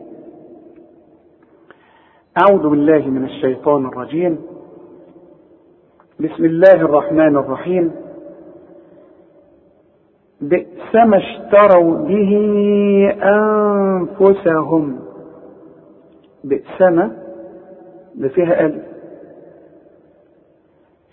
أعوذ 2.39 2.69
بالله 2.69 3.09
من 3.09 3.25
الشيطان 3.25 3.87
الرجيم. 3.87 4.39
بسم 6.21 6.45
الله 6.45 6.73
الرحمن 6.75 7.37
الرحيم. 7.37 7.93
بئس 10.41 10.95
ما 10.95 11.17
اشتروا 11.17 11.97
به 11.97 12.33
أنفسهم. 13.23 14.99
بئس 16.45 16.81
ما؟ 16.81 17.17
ده 18.15 18.29
فيها 18.29 18.61
ألف. 18.67 18.83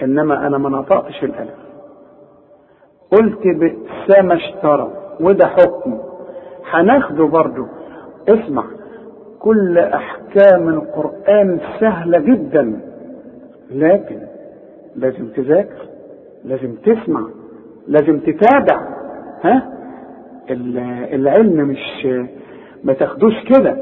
إنما 0.02 0.48
أنا 0.48 0.58
ما 0.58 0.70
نطقتش 0.70 1.24
الألف. 1.24 1.56
قلت 3.12 3.48
بئس 3.48 4.20
ما 4.24 4.36
اشتروا. 4.36 4.90
وده 5.20 5.48
حكم. 5.48 6.00
هناخده 6.72 7.24
برضه 7.26 7.68
اسمع. 8.30 8.66
كل 9.40 9.78
أحكام 9.78 10.70
القرآن 10.70 11.60
سهلة 11.80 12.20
جدا. 12.20 12.82
لكن 13.72 14.20
لازم 14.96 15.28
تذاكر. 15.28 15.88
لازم 16.46 16.76
تسمع. 16.76 17.28
لازم 17.88 18.20
تتابع. 18.20 19.03
ها؟ 19.44 19.70
العلم 21.14 21.68
مش 21.68 22.08
ما 22.84 22.94
تاخدوش 22.94 23.34
كده. 23.44 23.78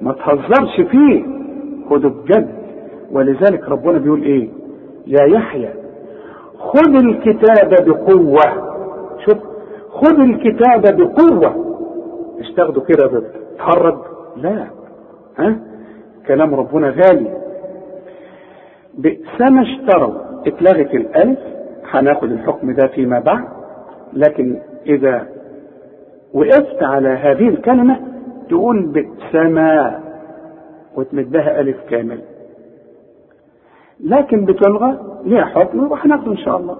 ما 0.00 0.12
تهزرش 0.12 0.80
فيه. 0.90 1.24
خده 1.90 2.08
بجد. 2.08 2.48
ولذلك 3.12 3.68
ربنا 3.68 3.98
بيقول 3.98 4.22
إيه؟ 4.22 4.48
يا 5.06 5.22
يحيى 5.24 5.70
خذ 6.58 6.94
الكتاب 7.04 7.84
بقوة. 7.88 8.72
شوف 9.26 9.38
خذ 9.90 10.20
الكتاب 10.20 10.96
بقوة. 10.96 11.76
مش 12.40 12.50
تاخده 12.56 12.80
كده 12.80 13.22
تهرج 13.58 13.98
لا. 14.36 14.66
ها؟ 15.38 15.56
كلام 16.26 16.54
ربنا 16.54 16.88
غالي. 16.88 17.30
بئس 18.98 19.40
ما 19.40 19.62
اشتروا. 19.62 20.14
اتلغت 20.46 20.94
الألف. 20.94 21.38
هناخد 21.90 22.30
الحكم 22.32 22.72
ده 22.74 22.86
فيما 22.86 23.18
بعد. 23.20 23.44
لكن 24.12 24.58
إذا 24.86 25.28
وقفت 26.34 26.82
على 26.82 27.08
هذه 27.08 27.48
الكلمة 27.48 28.00
تقول 28.48 28.86
بئس 28.86 29.34
ما 29.34 30.00
وتمدها 30.96 31.60
ألف 31.60 31.76
كامل. 31.90 32.20
لكن 34.00 34.44
بتلغى 34.44 34.98
ليها 35.24 35.44
حكم 35.44 35.92
وهناخده 35.92 36.32
إن 36.32 36.36
شاء 36.36 36.56
الله. 36.56 36.76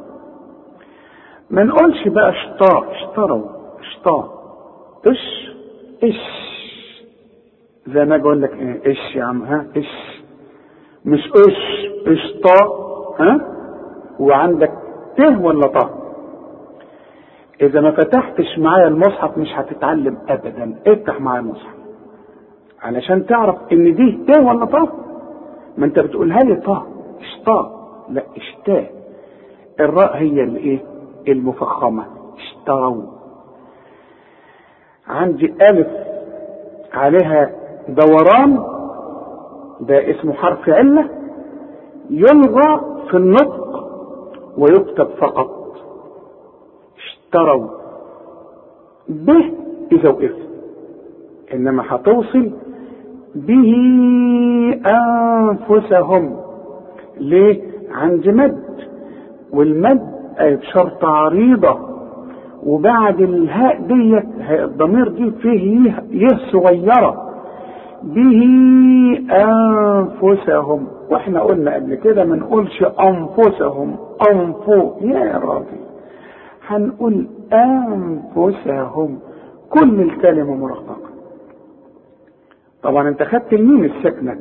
ما 1.50 1.64
نقولش 1.64 2.08
بقى 2.08 2.30
اشطاء 2.30 2.90
اشتروا 2.92 3.42
اشطاء 3.80 4.42
إش 5.06 5.50
إش. 6.04 6.20
زي 7.86 8.04
ما 8.04 8.16
أقول 8.16 8.42
لك 8.42 8.52
إيه 8.54 8.86
إيش 8.86 9.16
يا 9.16 9.24
عم 9.24 9.42
ها؟ 9.42 9.66
إيش 9.76 9.88
مش 11.04 11.20
إيش 12.06 12.32
طا 12.44 12.66
ها؟ 13.20 13.40
وعندك 14.20 14.72
ت 15.16 15.20
ولا 15.40 15.66
طا؟ 15.66 16.01
إذا 17.62 17.80
ما 17.80 17.90
فتحتش 17.92 18.58
معايا 18.58 18.88
المصحف 18.88 19.38
مش 19.38 19.48
هتتعلم 19.54 20.18
ابدا. 20.28 20.74
افتح 20.86 21.20
معايا 21.20 21.40
المصحف. 21.40 21.74
علشان 22.82 23.26
تعرف 23.26 23.56
إن 23.72 23.94
دي 23.94 24.24
ت 24.28 24.38
ولا 24.38 24.64
طا 24.64 24.88
ما 25.78 25.86
أنت 25.86 25.98
بتقولها 25.98 26.38
لي 26.38 26.56
طا 26.56 26.86
اشطا 27.20 27.88
لا 28.08 28.22
اشتا 28.36 28.86
الراء 29.80 30.16
هي 30.16 30.42
الإيه؟ 30.44 30.78
المفخمة. 31.28 32.04
اشتروا. 32.36 33.02
عندي 35.08 35.54
ألف 35.70 35.88
عليها 36.92 37.50
دوران. 37.88 38.64
ده 39.80 40.10
اسمه 40.10 40.32
حرف 40.32 40.68
علة. 40.68 41.08
يلغى 42.10 42.80
في 43.10 43.16
النطق 43.16 43.86
ويكتب 44.58 45.08
فقط. 45.20 45.61
اشتروا 47.32 47.66
به 49.08 49.52
إذا 49.92 50.08
وقفت 50.08 50.48
إنما 51.54 51.82
هتوصل 51.88 52.50
به 53.34 53.72
أنفسهم. 54.86 56.36
ليه؟ 57.20 57.62
عند 57.94 58.28
مد 58.28 58.62
والمد 59.52 60.12
بشرط 60.40 61.04
عريضة 61.04 61.78
وبعد 62.66 63.20
الهاء 63.20 63.80
ديت 63.80 64.24
الضمير 64.50 65.08
دي 65.08 65.30
فيه 65.30 65.92
يه 66.10 66.28
صغيرة 66.52 67.28
به 68.02 68.42
أنفسهم. 69.30 70.86
وإحنا 71.10 71.40
قلنا 71.42 71.74
قبل 71.74 71.94
كده 71.94 72.24
ما 72.24 72.36
نقولش 72.36 72.82
أنفسهم 73.00 73.96
أنفو 74.30 74.90
يا 75.00 75.38
راجل 75.44 75.81
هنقول 76.66 77.26
أنفسهم. 77.52 79.18
كل 79.70 80.00
الكلمة 80.00 80.54
مرققة 80.54 80.96
طبعا 82.82 83.08
أنت 83.08 83.22
خدت 83.22 83.52
الميم 83.52 83.84
الساكنة 83.84 84.38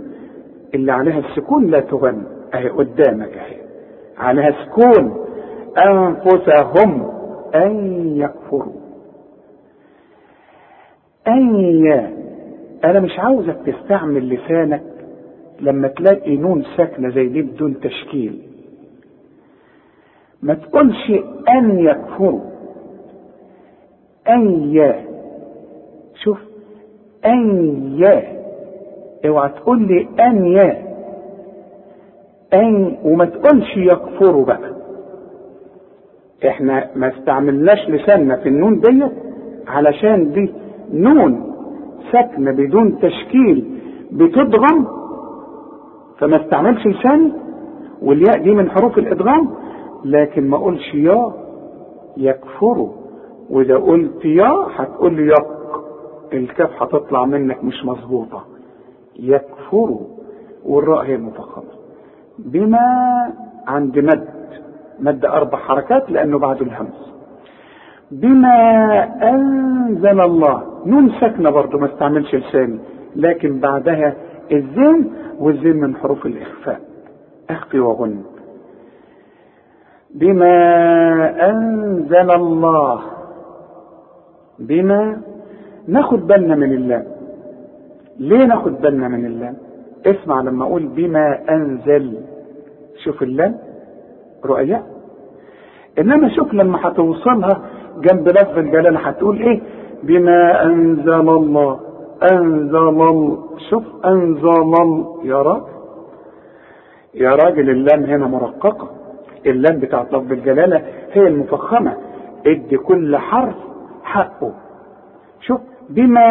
اللي 0.74 0.92
عليها 0.92 1.20
السكون 1.20 1.68
لا 1.68 1.80
تغن. 1.80 2.24
أهي 2.54 2.70
قدامك 2.70 3.38
أهي. 3.38 3.58
عليها 4.18 4.52
سكون. 4.66 5.26
أنفسهم. 5.78 7.12
أن 7.56 7.98
يكفروا. 8.18 8.74
أن 11.28 11.76
أنا 12.84 13.00
مش 13.00 13.20
عاوزك 13.20 13.58
تستعمل 13.66 14.30
لسانك 14.30 14.84
لما 15.62 15.88
تلاقي 15.88 16.38
نون 16.38 16.64
ساكنة 16.78 17.10
زي 17.10 17.28
دي 17.28 17.42
بدون 17.42 17.80
تشكيل. 17.80 18.42
ما 20.44 20.54
تقولش 20.54 21.12
أن 21.50 21.80
يكفروا 21.80 22.40
أن 24.30 24.74
يا 24.74 25.06
شوف 26.24 26.38
أن 27.26 27.76
يا 28.00 28.24
اوعى 29.28 29.50
تقول 29.50 29.88
لي 29.88 30.08
أن 30.20 30.46
يا 30.46 30.82
أن 32.54 32.98
وما 33.04 33.26
تقولش 33.26 33.78
يكفروا 33.78 34.46
بقى. 34.46 34.72
إحنا 36.48 36.88
ما 36.96 37.08
استعملناش 37.18 37.90
لساننا 37.90 38.36
في 38.38 38.50
النون 38.50 38.80
ديت 38.80 39.12
علشان 39.68 40.32
دي 40.32 40.54
نون 40.94 41.54
ساكنة 42.12 42.52
بدون 42.52 43.00
تشكيل 43.00 43.66
بتضغم 44.12 44.88
فما 46.20 46.44
استعملش 46.46 46.88
لساني 46.88 47.32
والياء 48.02 48.38
دي 48.44 48.52
من 48.52 48.70
حروف 48.70 48.98
الادغام 48.98 49.50
لكن 50.06 50.50
ما 50.50 50.58
اقولش 50.58 50.94
يا 50.94 51.34
يكفروا 52.18 52.90
وإذا 53.50 53.78
قلت 53.78 54.26
يا 54.26 54.52
هتقول 54.76 55.14
لي 55.14 55.28
يق 55.28 55.62
الكاف 56.34 56.84
هتطلع 56.84 57.26
منك 57.26 57.64
مش 57.64 57.86
مظبوطة. 57.86 58.44
يكفروا 59.20 60.00
والراء 60.66 61.06
هي 61.06 61.16
المفخمه 61.16 61.64
بما 62.40 62.80
عند 63.68 64.00
مد. 64.00 64.28
مد 65.00 65.26
أربع 65.26 65.58
حركات 65.58 66.12
لأنه 66.12 66.40
بعد 66.40 66.62
الهمز 66.62 67.12
بما 68.12 68.50
أنزل 69.30 70.22
الله. 70.22 70.64
نون 70.86 71.12
ساكنة 71.20 71.50
برضه 71.50 71.78
ما 71.80 71.86
استعملش 71.94 72.36
لساني. 72.36 72.80
لكن 73.16 73.60
بعدها 73.60 74.16
الزين 74.52 75.14
والزين 75.40 75.76
من 75.78 75.96
حروف 75.96 76.26
الإخفاء. 76.26 76.80
أخفي 77.50 77.80
وغن. 77.80 78.24
بما 80.16 80.56
أنزل 81.50 82.32
الله. 82.32 83.02
بما 84.60 85.22
ناخد 85.88 86.28
بالنا 86.28 86.56
من 86.56 86.74
الله. 86.74 87.04
ليه 88.20 88.46
ناخد 88.46 88.82
بالنا 88.82 89.08
من 89.08 89.26
الله؟ 89.26 89.54
اسمع 90.06 90.42
لما 90.42 90.66
أقول 90.66 90.88
بما 90.88 91.40
أنزل. 91.50 92.18
شوف 93.04 93.24
اللام 93.24 93.58
رؤيا. 94.46 94.84
إنما 96.00 96.30
شوف 96.36 96.54
لما 96.54 96.88
هتوصلها 96.88 97.62
جنب 97.98 98.28
لفظ 98.28 98.58
الجلاله 98.58 99.00
هتقول 99.00 99.42
إيه؟ 99.42 99.62
بما 100.04 100.64
أنزل 100.66 101.30
الله. 101.30 101.80
أنزل 102.32 102.78
الله 102.78 103.44
شوف 103.70 103.84
أنزل 104.06 104.50
الله 104.50 105.20
يا 105.24 105.42
راجل 105.42 105.72
يا 107.14 107.30
راجل 107.30 107.70
اللام 107.70 108.04
هنا 108.04 108.28
مرققة. 108.28 109.01
اللام 109.46 109.80
بتاعت 109.80 110.14
لفظ 110.14 110.32
الجلالة 110.32 110.82
هي 111.12 111.28
المفخمة. 111.28 111.98
ادي 112.48 112.78
كل 112.78 113.18
حرف 113.18 113.56
حقه. 114.04 114.54
شوف 115.42 115.62
بما 115.90 116.28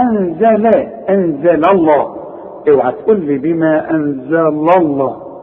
أنزل 0.00 0.66
أنزل 1.08 1.68
الله. 1.70 2.16
اوعى 2.68 2.92
تقول 2.92 3.20
لي 3.20 3.38
بما 3.38 3.90
أنزل 3.90 4.36
الله. 4.46 5.40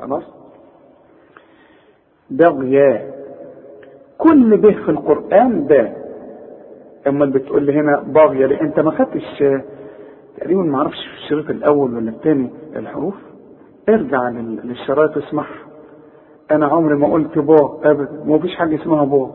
خلاص؟ 0.00 0.22
بغيا 2.30 3.10
كل 4.18 4.56
به 4.56 4.72
في 4.72 4.88
القرآن 4.90 5.66
ده. 5.66 5.92
اما 7.08 7.26
بتقول 7.26 7.62
لي 7.62 7.72
هنا 7.72 8.00
باغية 8.06 8.46
لأ 8.46 8.60
أنت 8.60 8.80
ما 8.80 8.90
خدتش 8.90 9.44
تقريبا 10.36 10.62
ما 10.62 10.78
أعرفش 10.78 11.06
في 11.06 11.24
الشريط 11.24 11.50
الأول 11.50 11.94
ولا 11.96 12.10
الثاني 12.10 12.50
الحروف. 12.76 13.14
ارجع 13.88 14.28
للشرايط 14.64 15.16
اسمعها 15.16 15.67
أنا 16.50 16.66
عمري 16.66 16.94
ما 16.94 17.12
قلت 17.12 17.38
با 17.38 17.78
ابدا 17.84 18.24
ما 18.26 18.38
فيش 18.38 18.56
حاجة 18.56 18.74
اسمها 18.82 19.04
با 19.04 19.30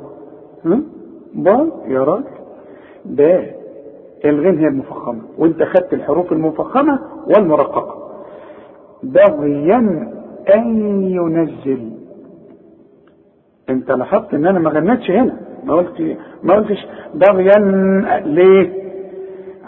ها 0.66 0.80
با 1.36 1.68
يا 1.88 2.04
راجل. 2.04 2.24
الغين 4.26 4.60
هي 4.60 4.68
المفخمة. 4.68 5.22
وأنت 5.38 5.64
خدت 5.64 5.94
الحروف 5.94 6.32
المفخمة 6.32 7.00
والمرققة. 7.28 7.96
بغيا 9.04 10.10
أن 10.56 11.02
ينزل. 11.04 11.92
أنت 13.70 13.92
لاحظت 13.92 14.34
إن 14.34 14.46
أنا 14.46 14.60
ما 14.60 14.70
غنيتش 14.70 15.12
هنا؟ 15.12 15.38
ما 15.64 15.74
قلت 15.74 16.18
ما 16.44 16.54
قلتش 16.56 16.88
بغيا 17.14 17.60
ليه؟ 18.26 18.84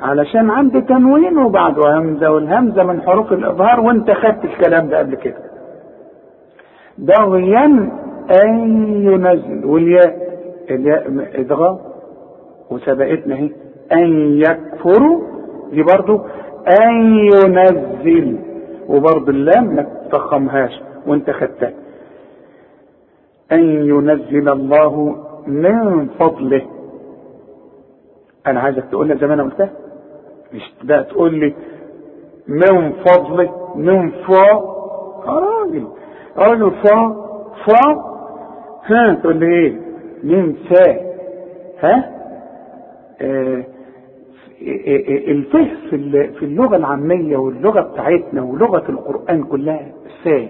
علشان 0.01 0.49
عندي 0.49 0.81
تنوين 0.81 1.37
وبعده 1.37 1.97
همزة 1.99 2.31
والهمزة 2.31 2.83
من 2.83 3.01
حروف 3.01 3.33
الإظهار 3.33 3.79
وأنت 3.79 4.11
خدت 4.11 4.45
الكلام 4.45 4.87
ده 4.87 4.99
قبل 4.99 5.15
كده. 5.15 5.54
بغيا 6.97 7.65
أن 8.43 8.59
ينزل. 9.03 9.65
والياء 9.65 10.39
الياء 10.71 11.29
إدغام 11.41 11.77
وسبقتنا 12.71 13.35
اهي 13.35 13.49
أن 13.91 14.37
يكفروا 14.37 15.21
دي 15.71 15.83
برضو 15.83 16.21
أن 16.81 17.15
ينزل. 17.15 18.37
وبرضو 18.89 19.31
اللام 19.31 19.75
ما 19.75 19.81
تفخمهاش 20.11 20.81
وانت 21.07 21.29
خدتها. 21.29 21.73
أن 23.51 23.63
ينزل 23.63 24.49
الله 24.49 25.15
من 25.47 26.07
فضله. 26.07 26.61
أنا 28.47 28.59
عايزك 28.59 28.83
تقولها 28.91 29.15
زي 29.15 29.27
ما 29.27 29.33
أنا 29.33 29.43
قلتها. 29.43 29.69
مش 30.53 30.73
بقى 30.83 31.03
تقول 31.03 31.33
لي 31.39 31.53
من 32.47 32.91
فضله 32.91 33.75
من 33.75 34.11
فا 34.11 34.75
راجل. 35.25 35.87
راجل 36.37 36.71
فا 36.71 37.15
فا 37.65 38.01
ها 38.85 39.13
تقول 39.13 39.37
لي 39.37 39.45
إيه؟ 39.45 39.79
من 40.23 40.53
فا 40.53 40.99
ها؟ 41.79 42.11
آه 43.21 43.63
الفه 45.27 45.67
في 46.39 46.45
اللغة 46.45 46.75
العامية 46.75 47.37
واللغة 47.37 47.81
بتاعتنا 47.81 48.41
ولغة 48.43 48.83
القرآن 48.89 49.43
كلها 49.43 49.91
فا 50.23 50.47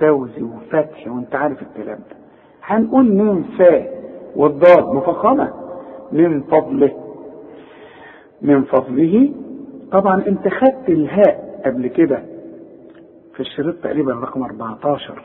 فوزي 0.00 0.42
وفتح 0.42 1.08
وأنت 1.08 1.34
عارف 1.34 1.58
الكلام 1.62 1.98
ده. 1.98 2.16
هنقول 2.62 3.14
من 3.14 3.42
فا 3.58 3.86
والضاد 4.36 4.94
مفخمه 4.94 5.52
من 6.12 6.42
فضله 6.42 6.90
من 8.42 8.62
فضله. 8.62 9.28
طبعا 9.92 10.22
أنت 10.28 10.48
خدت 10.48 10.88
الهاء 10.88 11.60
قبل 11.66 11.86
كده. 11.86 12.22
في 13.36 13.40
الشريط 13.40 13.74
تقريبا 13.82 14.12
رقم 14.12 14.42
14 14.42 15.22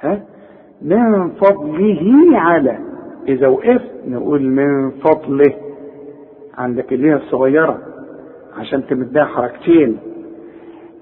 ها؟ 0.00 0.22
من 0.82 1.30
فضله 1.30 2.30
على 2.38 2.78
إذا 3.28 3.48
وقفت 3.48 3.90
نقول 4.06 4.42
من 4.42 4.90
فضله. 4.90 5.54
عندك 6.58 6.92
اللي 6.92 7.08
هي 7.10 7.14
الصغيرة 7.14 7.78
عشان 8.58 8.86
تمدها 8.86 9.24
حركتين. 9.24 9.98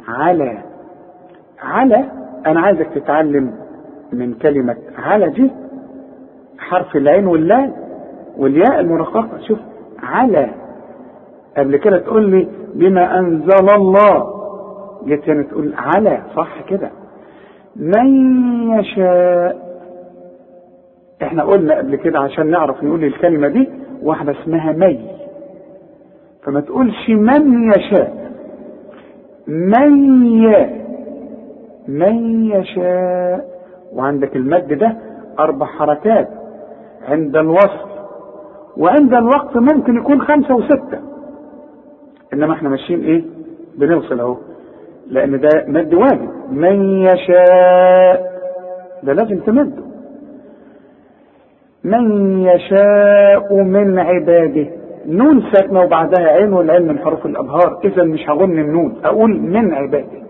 على 0.08 0.62
على 1.62 2.04
أنا 2.46 2.60
عايزك 2.60 2.86
تتعلم 2.94 3.54
من 4.12 4.34
كلمة 4.34 4.76
على 4.98 5.30
دي 5.30 5.50
حرف 6.58 6.96
العين 6.96 7.26
واللام 7.26 7.72
والياء 8.36 8.80
المرققة. 8.80 9.38
شوف 9.48 9.58
على. 10.02 10.50
قبل 11.56 11.76
كده 11.76 11.98
تقول 11.98 12.30
لي 12.30 12.48
بما 12.74 13.18
أنزل 13.18 13.70
الله. 13.70 14.31
جيت 15.04 15.28
هنا 15.28 15.42
تقول 15.42 15.72
على 15.76 16.22
صح 16.36 16.60
كده. 16.68 16.90
من 17.76 18.06
يشاء 18.78 19.72
إحنا 21.22 21.42
قلنا 21.42 21.76
قبل 21.78 21.96
كده 21.96 22.18
عشان 22.18 22.46
نعرف 22.50 22.84
نقول 22.84 23.04
الكلمة 23.04 23.48
دي 23.48 23.68
واحدة 24.02 24.32
اسمها 24.42 24.72
مي. 24.72 25.00
فما 26.42 26.60
تقولش 26.60 27.08
من 27.10 27.70
يشاء. 27.70 28.32
من 29.46 30.24
ي 30.26 30.66
من 31.88 32.44
يشاء. 32.44 33.52
وعندك 33.92 34.36
المد 34.36 34.72
ده 34.72 34.96
أربع 35.38 35.66
حركات 35.66 36.28
عند 37.08 37.36
الوصل 37.36 37.88
وعند 38.76 39.14
الوقت 39.14 39.56
ممكن 39.56 39.96
يكون 39.96 40.20
خمسة 40.22 40.54
وستة. 40.54 41.00
إنما 42.32 42.52
إحنا 42.52 42.68
ماشيين 42.68 43.00
إيه؟ 43.04 43.24
بنوصل 43.78 44.20
أهو. 44.20 44.36
لأن 45.06 45.40
ده 45.40 45.48
مد 45.66 45.94
واجب. 45.94 46.28
من 46.50 46.98
يشاء. 46.98 48.32
ده 49.02 49.12
لازم 49.12 49.38
تمده 49.40 49.82
من 51.84 52.38
يشاء 52.42 53.54
من 53.62 53.98
عباده. 53.98 54.66
نون 55.06 55.42
ساكنة 55.52 55.82
وبعدها 55.82 56.26
عين 56.28 56.52
والعين 56.52 56.88
من 56.88 56.98
حروف 56.98 57.26
الأبهار. 57.26 57.80
إذا 57.84 58.02
مش 58.04 58.30
هغن 58.30 58.58
النون. 58.58 58.96
أقول 59.04 59.40
من 59.40 59.74
عباده. 59.74 60.22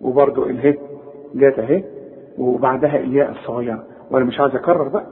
وبرضو 0.00 0.44
اله 0.44 0.74
جات 1.34 1.58
أهي. 1.58 1.84
وبعدها 2.38 2.96
الياء 2.96 3.30
الصغيرة. 3.30 3.82
وأنا 4.10 4.24
مش 4.24 4.40
عايز 4.40 4.54
أكرر 4.54 4.88
بقى. 4.88 5.06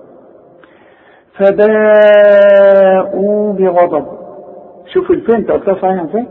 فباءوا 2.19 3.53
بغضب. 3.53 4.07
شوف 4.95 5.11
الفين 5.11 5.35
أنت 5.35 5.51
قلتها 5.51 5.75
صحيح 5.75 6.03
إزاي 6.03 6.27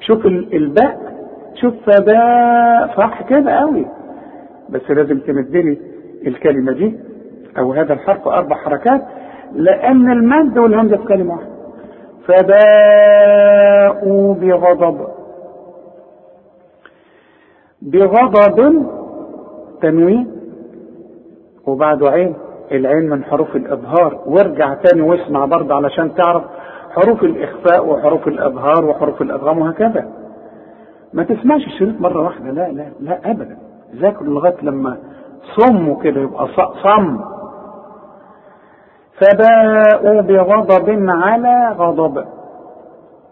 شوف 0.00 0.26
الباء 0.26 1.07
شوف 1.54 1.74
فباء 1.86 2.96
صح 2.96 3.22
كده 3.22 3.52
قوي. 3.52 3.86
بس 4.70 4.90
لازم 4.90 5.18
تمدلي 5.18 5.78
الكلمة 6.26 6.72
دي 6.72 6.98
أو 7.58 7.72
هذا 7.72 7.92
الحرف 7.92 8.28
أربع 8.28 8.56
حركات 8.56 9.02
لأن 9.52 10.12
المد 10.12 10.58
والهمزة 10.58 10.96
في 10.96 11.04
كلمة 11.04 11.34
واحدة. 11.34 11.48
فباءوا 12.26 14.34
بغضب. 14.34 15.08
بغضب 17.82 18.86
تنوين 19.82 20.30
وبعده 21.66 22.10
عين. 22.10 22.34
العين 22.72 23.10
من 23.10 23.24
حروف 23.24 23.56
الإظهار. 23.56 24.22
وارجع 24.26 24.74
تاني 24.74 25.02
واسمع 25.02 25.44
برضه 25.44 25.74
علشان 25.74 26.14
تعرف 26.14 26.42
حروف 26.90 27.24
الإخفاء 27.24 27.86
وحروف 27.88 28.28
الإظهار 28.28 28.84
وحروف 28.84 29.22
الأدغام 29.22 29.58
وهكذا. 29.58 30.08
ما 31.12 31.22
تسمعش 31.22 31.66
الشريط 31.66 32.00
مرة 32.00 32.22
واحدة 32.24 32.50
لا 32.50 32.68
لا 32.72 32.88
لا 33.00 33.30
أبدا. 33.30 33.58
ذاكر 33.94 34.24
لغاية 34.24 34.56
لما 34.62 34.98
صموا 35.56 36.02
كده 36.02 36.20
يبقى 36.20 36.48
صم. 36.84 37.20
فباءوا 39.20 40.20
بغضب 40.20 41.08
على 41.08 41.74
غضب. 41.78 42.24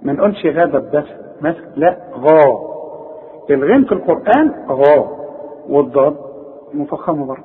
ما 0.02 0.12
نقولش 0.12 0.46
غضب 0.46 0.90
بس 0.96 1.04
مثلا 1.40 1.66
لا 1.76 1.96
غا. 2.18 2.58
الغين 3.50 3.84
في 3.84 3.92
القرآن 3.92 4.52
غا 4.68 5.08
والضاد 5.68 6.16
مفخمة 6.74 7.26
برضه. 7.26 7.44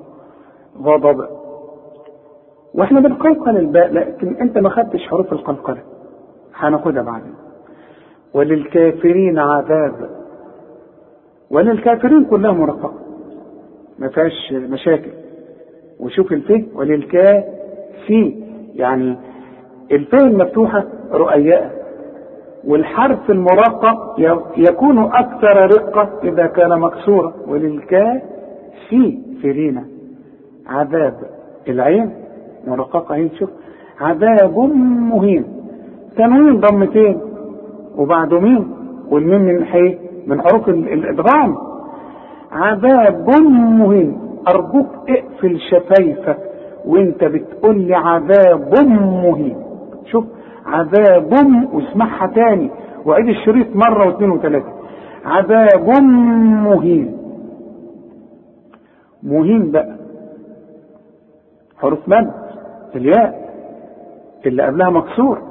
غضب. 0.84 1.26
وإحنا 2.76 3.00
بنقلقل 3.00 3.58
الباء 3.58 3.94
لكن 3.94 4.36
أنت 4.42 4.58
ما 4.58 4.70
خدتش 4.70 5.08
حروف 5.10 5.34
القلقلة. 5.34 5.82
هناخدها 6.56 7.04
بعدين. 7.04 7.36
وللكافرين 8.34 9.40
عذاب. 9.40 10.21
وللكافرين 11.52 12.26
كلها 12.26 12.52
مرققة 12.52 12.94
ما 14.00 14.08
فيهاش 14.08 14.54
مشاكل. 14.54 15.12
وشوف 16.00 16.32
الفه 16.32 16.64
وللكافي 16.76 18.36
يعني 18.76 19.18
الفه 19.92 20.18
المفتوحة 20.18 20.84
رؤياء. 21.12 21.82
والحرف 22.68 23.30
المرقق 23.32 24.16
يكون 24.58 24.98
أكثر 25.00 25.66
رقة 25.76 26.10
إذا 26.24 26.46
كان 26.48 26.80
مكسورا 26.80 27.34
وللكافي 27.48 29.20
فرينا 29.44 29.86
عذاب 30.68 31.14
العين 31.68 32.12
مرققة 32.68 33.16
اهي 33.16 33.30
شوف 33.40 33.50
عذاب 34.02 34.58
مهين. 35.12 35.46
تنوين 36.18 36.60
ضمتين. 36.60 37.20
وبعده 37.98 38.40
مين؟ 38.40 38.72
والميم 39.10 39.42
من 39.42 39.66
حي 39.66 39.98
من 40.28 40.42
حروف 40.42 40.70
الإدغام. 40.70 41.58
عذاب 42.52 43.30
مهين 43.52 44.18
أرجوك 44.48 44.88
اقفل 45.10 45.60
شفايفك 45.60 46.38
وانت 46.86 47.24
بتقول 47.24 47.80
لي 47.82 47.96
عذاب 47.96 48.76
مهين. 48.90 49.58
شوف 50.06 50.26
عذاب 50.66 51.34
واسمعها 51.74 52.28
تاني. 52.28 52.72
وعيد 53.06 53.28
الشريط 53.28 53.68
مرة 53.76 54.08
واثنين 54.08 54.32
وثلاثة. 54.32 54.74
عذاب 55.26 55.90
مهين. 56.64 57.18
مهين 59.24 59.72
بقى. 59.72 59.96
حروف 61.82 62.00
مد 62.10 62.32
الياء. 62.96 63.42
اللي 64.46 64.64
قبلها 64.64 64.90
مكسور. 64.90 65.42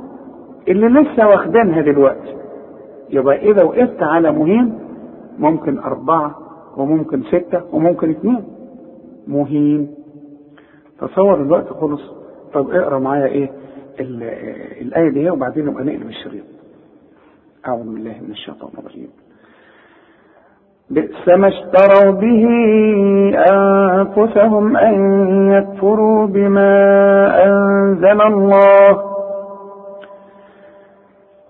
اللي 0.68 0.88
لسه 0.88 1.28
واخدينها 1.28 1.80
دلوقتي. 1.80 2.39
يبقى 3.11 3.37
إذا 3.51 3.62
وقفت 3.64 4.03
على 4.03 4.33
مهين 4.33 4.79
ممكن 5.38 5.79
أربعة 5.79 6.35
وممكن 6.77 7.23
ستة 7.23 7.62
وممكن 7.73 8.11
اثنين 8.11 8.44
مهين 9.29 9.94
تصور 11.01 11.35
الوقت 11.42 11.68
خلص. 11.68 12.03
طب 12.53 12.70
اقرأ 12.70 12.99
معايا 12.99 13.27
إيه؟ 13.27 13.51
الآية 14.81 15.09
دي 15.11 15.31
وبعدين 15.31 15.66
نبقى 15.66 15.85
نقلب 15.85 16.09
الشريط. 16.09 16.44
أعوذ 17.68 17.85
بالله 17.85 18.14
من 18.23 18.31
الشيطان 18.31 18.70
الرجيم. 18.79 19.09
بئس 20.90 21.29
ما 21.29 21.49
اشتروا 21.49 22.11
به 22.12 22.46
أنفسهم 23.53 24.77
أن 24.77 24.96
يكفروا 25.53 26.27
بما 26.27 26.73
أنزل 27.46 28.20
الله 28.23 29.10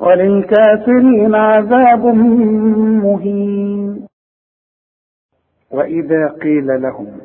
وللكافرين 0.00 1.34
عذاب 1.34 2.04
مهين. 3.04 4.06
وإذا 5.70 6.28
قيل 6.28 6.82
لهم 6.82 7.18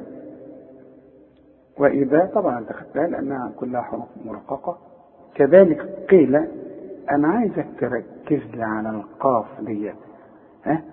وإذا 1.77 2.31
طبعا 2.35 2.59
أنت 2.59 2.71
خدتها 2.73 3.07
لأنها 3.07 3.51
كلها 3.59 3.81
حروف 3.81 4.07
مرققة. 4.25 4.77
كذلك 5.35 5.81
قيل 6.09 6.35
أنا 7.11 7.27
عايزك 7.27 7.67
تركز 7.79 8.41
لي 8.53 8.63
على 8.63 8.89
القاف 8.89 9.45
ديت 9.61 9.95
ها؟ 10.65 10.83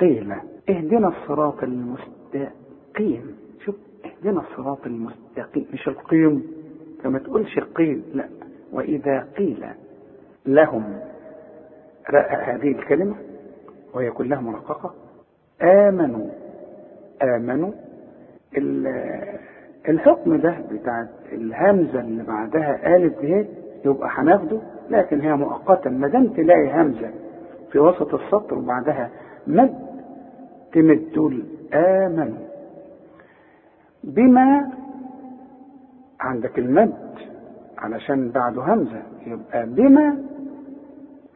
قيل 0.00 0.32
اهدنا 0.70 1.08
الصراط 1.08 1.62
المستقيم. 1.62 3.36
شوف 3.64 3.74
اهدنا 4.04 4.40
الصراط 4.40 4.86
المستقيم. 4.86 5.66
مش 5.72 5.88
القيم. 5.88 6.42
فما 7.02 7.18
تقولش 7.18 7.58
قيل 7.58 8.02
لا. 8.14 8.28
وإذا 8.72 9.28
قيل 9.36 9.66
لهم 10.46 11.00
رأى 12.10 12.36
هذه 12.36 12.68
الكلمة 12.72 13.14
وهي 13.94 14.10
كلها 14.10 14.40
مرققة 14.40 14.94
آمنوا 15.62 16.26
آمنوا. 17.22 17.70
الحكم 19.88 20.36
ده 20.36 20.54
بتاع 20.72 21.06
الهمزة 21.32 22.00
اللي 22.00 22.22
بعدها 22.22 22.96
ألف 22.96 23.18
دي 23.20 23.46
يبقى 23.84 24.08
هناخده 24.12 24.60
لكن 24.90 25.20
هي 25.20 25.32
مؤقتا. 25.36 25.90
ما 25.90 26.08
دام 26.08 26.26
تلاقي 26.28 26.82
همزة 26.82 27.10
في 27.72 27.78
وسط 27.78 28.14
السطر 28.14 28.58
وبعدها 28.58 29.10
مد 29.46 29.74
تمد 30.72 31.02
تقول 31.12 31.44
آمنوا. 31.74 32.48
بما 34.04 34.70
عندك 36.20 36.58
المد 36.58 36.94
علشان 37.78 38.30
بعده 38.30 38.62
همزة 38.62 39.02
يبقى 39.26 39.66
بما 39.66 40.16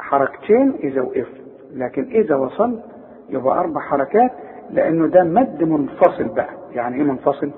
حركتين 0.02 0.72
إذا 0.82 1.00
وقفت 1.02 1.40
لكن 1.74 2.02
إذا 2.10 2.34
وصلت 2.36 2.82
يبقى 3.30 3.58
أربع 3.60 3.80
حركات 3.80 4.30
لأنه 4.70 5.06
ده 5.06 5.24
مد 5.24 5.62
منفصل 5.62 6.24
بقى. 6.28 6.48
يعني 6.74 6.96
إيه 6.96 7.02
منفصل؟ 7.02 7.50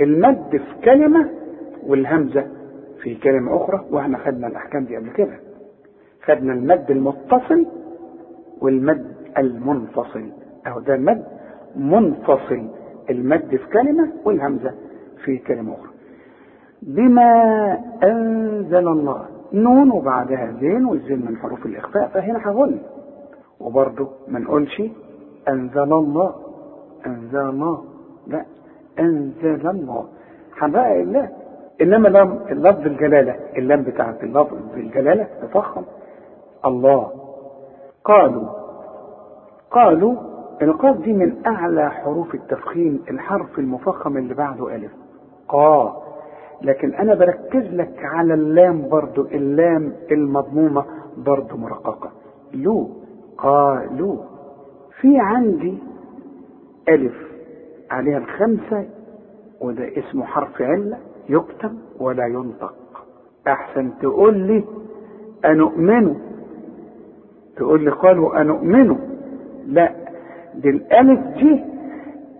المد 0.00 0.50
في 0.56 0.80
كلمة 0.84 1.30
والهمزة 1.86 2.46
في 3.02 3.14
كلمة 3.14 3.56
أخرى 3.56 3.84
وإحنا 3.90 4.18
خدنا 4.18 4.46
الأحكام 4.46 4.84
دي 4.84 4.96
قبل 4.96 5.10
كده. 5.10 5.40
خدنا 6.24 6.52
المد 6.52 6.90
المتصل 6.90 7.66
والمد 8.60 9.06
المنفصل. 9.38 10.28
أهو 10.66 10.80
ده 10.80 10.96
مد 10.96 11.24
منفصل. 11.76 12.68
المد 13.10 13.56
في 13.56 13.66
كلمة 13.72 14.12
والهمزة 14.24 14.74
في 15.24 15.38
كلمة 15.38 15.72
أخرى. 15.74 15.90
بما 16.82 17.32
أنزل 18.02 18.88
الله 18.88 19.26
نون 19.54 19.90
وبعدها 19.90 20.52
زين 20.60 20.84
والزين 20.84 21.18
من 21.26 21.36
حروف 21.36 21.66
الإخفاء 21.66 22.08
فهنا 22.08 22.38
هقول 22.48 22.78
وبرضه 23.60 24.08
ما 24.28 24.38
نقولش 24.38 24.82
أنزل 25.48 25.92
الله. 25.92 26.34
أنزل 27.06 27.40
الله. 27.40 27.84
لا 28.26 28.44
أنزل 28.98 29.68
الله. 29.70 30.04
هنلاقي 30.58 31.02
الله. 31.02 31.28
إنما 31.82 32.08
اللفظ 32.50 32.86
الجلالة 32.86 33.36
اللام 33.56 33.82
بتاعت 33.82 34.22
اللفظ 34.24 34.56
الجلالة 34.74 35.26
تفخم. 35.42 35.82
الله. 36.66 37.10
قالوا. 38.04 38.48
قالوا 39.70 40.14
القاف 40.62 40.96
دي 40.96 41.12
من 41.12 41.46
أعلى 41.46 41.90
حروف 41.90 42.34
التفخيم 42.34 43.04
الحرف 43.10 43.58
المفخم 43.58 44.16
اللي 44.16 44.34
بعده 44.34 44.74
ألف. 44.76 44.92
قا 45.48 46.01
لكن 46.64 46.94
أنا 46.94 47.14
بركز 47.14 47.74
لك 47.74 48.00
على 48.04 48.34
اللام 48.34 48.88
برضو 48.88 49.22
اللام 49.26 49.92
المضمومة 50.10 50.84
برضو 51.16 51.56
مرققة. 51.56 52.10
لو 52.54 52.90
قالوا 53.38 54.16
في 55.00 55.18
عندي 55.18 55.78
ألف 56.88 57.14
عليها 57.90 58.18
الخمسة 58.18 58.86
وده 59.60 59.88
اسمه 59.98 60.24
حرف 60.24 60.62
علة 60.62 60.98
يكتب 61.28 61.78
ولا 62.00 62.26
ينطق. 62.26 62.74
أحسن 63.48 63.90
تقول 64.00 64.38
لي 64.38 64.64
أنؤمن. 65.44 66.16
تقول 67.56 67.84
لي 67.84 67.90
قالوا 67.90 68.40
أنؤمن. 68.40 68.96
لا 69.66 69.92
دي 70.54 70.70
الألف 70.70 71.20
دي 71.36 71.64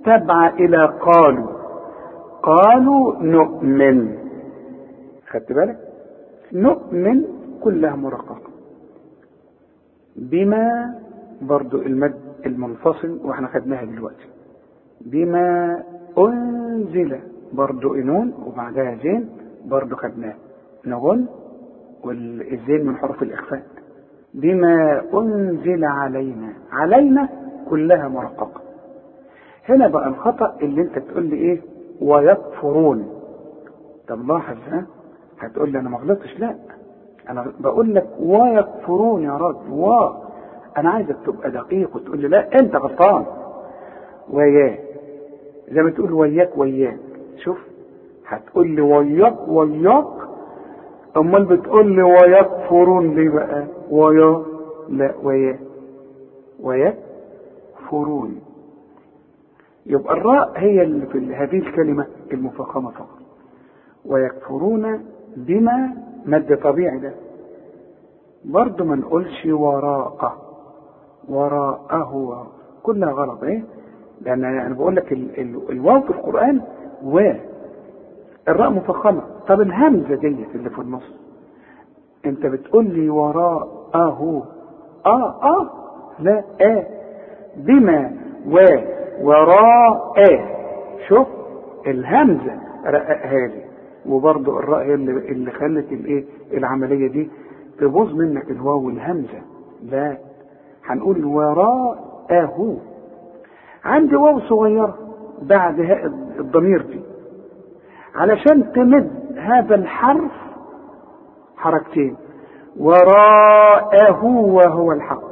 تبع 0.04 0.48
إلى 0.48 0.87
قالوا. 1.00 1.62
قالوا 2.42 3.22
نؤمن. 3.22 4.18
خدت 5.31 5.52
بالك؟ 5.52 5.78
نؤمن 6.52 7.24
كلها 7.64 7.96
مرققة. 7.96 8.50
بما 10.16 10.94
برضو 11.42 11.83
المد 11.83 12.14
المنفصل 12.46 13.20
وإحنا 13.24 13.48
خدناها 13.48 13.85
دلوقتي. 13.85 14.26
بما 15.00 15.78
أنزل 16.18 17.18
برضو 17.52 17.94
إنون 17.94 18.35
وبعدها 18.46 18.94
زين 19.02 19.28
برضو 19.64 19.96
خدناه 19.96 20.35
نغن 20.87 21.26
والزين 22.05 22.87
من 22.87 22.96
حروف 22.96 23.22
الإخفاء. 23.22 23.62
بما 24.35 25.02
أنزل 25.14 25.85
علينا. 25.85 26.52
علينا 26.72 27.28
كلها 27.70 28.09
مرققة. 28.09 28.61
هنا 29.68 29.88
بقى 29.88 30.09
الخطأ 30.09 30.57
اللي 30.62 30.81
انت 30.81 30.98
تقول 30.98 31.24
لي 31.26 31.37
إيه؟ 31.37 31.61
ويكفرون. 32.00 33.09
طب 34.09 34.28
لاحظ 34.28 34.57
ها؟ 34.68 34.87
هتقول 35.38 35.72
لي 35.72 35.78
أنا 35.78 35.88
ما 35.88 35.98
غلطتش؟ 35.98 36.40
لا. 36.40 36.55
أنا 37.31 37.52
بقول 37.61 37.94
لك 37.94 38.07
ويكفرون 38.20 39.22
يا 39.22 39.33
راجل 39.33 39.70
و 39.70 40.11
أنا 40.78 40.90
عايزك 40.90 41.16
تبقى 41.26 41.50
دقيق 41.50 41.96
وتقول 41.96 42.20
لي 42.20 42.28
لا 42.28 42.61
أنت 42.61 42.76
غلطان. 42.76 43.24
وياه 44.31 44.78
زي 45.68 45.83
ما 45.83 45.90
تقول 45.90 46.12
وياك 46.12 46.59
وياك. 46.59 46.98
شوف 47.37 47.59
هتقول 48.28 48.68
لي 48.68 48.81
وياك 48.83 49.48
وياك. 49.48 50.07
أمال 51.16 51.44
بتقول 51.44 51.92
لي 51.96 52.02
ويكفرون 52.02 53.14
ليه 53.14 53.28
بقى؟ 53.31 53.66
ويا. 53.90 54.42
لا 54.88 55.14
ويا. 55.22 55.59
ويكفرون. 56.61 58.40
يبقى 59.87 60.14
الراء 60.14 60.53
هي 60.57 60.83
اللي 60.83 61.07
في 61.07 61.35
هذه 61.35 61.59
الكلمة 61.59 62.07
المفخمة 62.33 62.90
فقط. 62.90 63.18
ويكفرون 64.07 65.05
بما 65.37 65.95
مد 66.27 66.59
طبيعي 66.62 66.99
ده. 66.99 67.12
برضه 68.45 68.85
ما 68.85 68.97
نقولش 68.97 69.47
وراءه 69.47 70.37
وراءه 71.29 72.47
كلها 72.83 73.12
غلط. 73.12 73.42
إيه؟ 73.42 73.64
لأن 74.21 74.45
أنا 74.45 74.75
بقول 74.75 74.97
لك 74.97 75.12
ال 75.12 75.40
ال 75.40 75.71
الواو 75.71 76.01
في 76.01 76.11
القرآن 76.11 76.61
و. 77.05 77.21
الراء 78.49 78.71
مفخمه 78.71 79.23
طب 79.49 79.61
الهمزة 79.61 80.14
ديت 80.14 80.55
اللي 80.55 80.71
في 80.71 80.79
النص. 80.79 81.12
أنت 82.27 82.47
بتقول 82.47 82.85
لي 82.90 83.11
وراءه. 83.11 84.42
آه 85.07 85.42
آه 85.42 85.71
لا 86.18 86.45
آه. 86.61 86.87
بما 87.57 88.12
و. 88.49 88.59
وراء 89.20 90.12
شوف 91.09 91.27
الهمزة. 91.87 92.61
رققها 92.87 93.46
لي 93.46 93.62
وبرضه 94.07 94.59
الراء 94.59 94.83
هي 94.83 94.94
اللي, 94.94 95.51
خلت 95.51 95.92
الايه 95.92 96.25
العملية 96.53 97.09
دي 97.09 97.31
تبوظ 97.79 98.14
منك 98.14 98.51
الواو 98.51 98.87
والهمزة. 98.87 99.42
لا. 99.83 100.16
هنقول 100.87 101.25
وراءه. 101.25 102.77
عندي 103.85 104.16
واو 104.16 104.40
صغيرة 104.40 104.98
بعد 105.42 105.81
الضمير 106.38 106.83
دي. 106.83 107.01
علشان 108.14 108.72
تمد 108.72 109.11
هذا 109.38 109.75
الحرف 109.75 110.33
حركتين. 111.57 112.16
وراءه 112.81 114.25
وهو 114.25 114.92
الحق. 114.92 115.32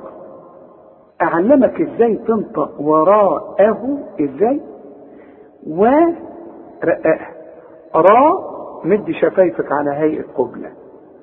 أعلمك 1.23 1.81
إزاي 1.81 2.17
تنطق 2.17 2.81
وراءه 2.81 3.99
إزاي؟ 4.21 4.61
ورققها 5.67 7.31
راء 7.95 8.51
مد 8.85 9.11
شفايفك 9.11 9.73
على 9.73 9.91
هيئة 9.91 10.25
قبلة 10.37 10.71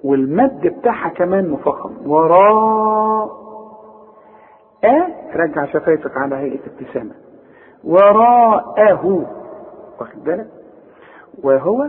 والمد 0.03 0.67
بتاعها 0.67 1.09
كمان 1.09 1.49
مفخم. 1.49 2.09
وراء 2.11 3.29
أ 4.83 5.07
رجع 5.35 5.65
شفايفك 5.65 6.17
على 6.17 6.35
هيئة 6.35 6.59
ابتسامة. 6.67 7.11
وراءه 7.83 9.25
واخد 9.99 10.23
بالك؟ 10.23 10.47
وهو 11.43 11.83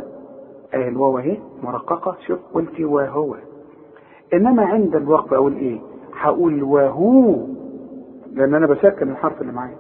اهي 0.74 0.88
الواو 0.88 1.18
اهي 1.18 1.38
مرققة. 1.62 2.16
شوف 2.26 2.38
قلت 2.54 2.80
وهو. 2.80 3.34
إنما 4.34 4.64
عند 4.66 4.96
الوقف 4.96 5.32
أقول 5.32 5.56
إيه؟ 5.56 5.80
هقول 6.20 6.62
وهو. 6.62 7.34
لأن 8.32 8.54
أنا 8.54 8.66
بسكن 8.66 9.10
الحرف 9.10 9.40
اللي 9.40 9.52
معايا. 9.52 9.76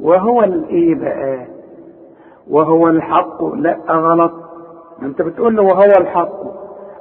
وهو 0.00 0.42
الإيه 0.42 0.94
بقى؟ 0.94 1.46
وهو 2.50 2.88
الحق؟ 2.88 3.44
لا 3.44 3.78
غلط. 3.88 4.32
أنت 5.02 5.22
بتقول 5.22 5.56
له 5.56 5.62
وهو 5.62 5.92
الحق. 6.00 6.32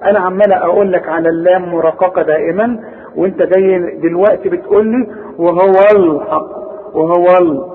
أنا 0.03 0.19
عمال 0.19 0.53
أقول 0.53 0.91
لك 0.91 1.07
على 1.09 1.29
اللام 1.29 1.71
مرققة 1.71 2.21
دائما 2.21 2.83
وأنت 3.15 3.41
جاي 3.41 3.95
دلوقتي 3.99 4.49
بتقول 4.49 4.87
لي 4.87 5.07
وهو 5.37 5.71
الحق 5.95 6.49
وهو 6.95 7.25
ال 7.41 7.65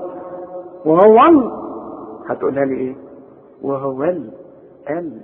وهو 0.85 1.25
ال. 1.29 1.51
هتقولها 2.29 2.65
لي 2.65 2.75
إيه؟ 2.75 2.95
وهو 3.61 4.03
ال 4.03 4.31
ال. 4.89 5.21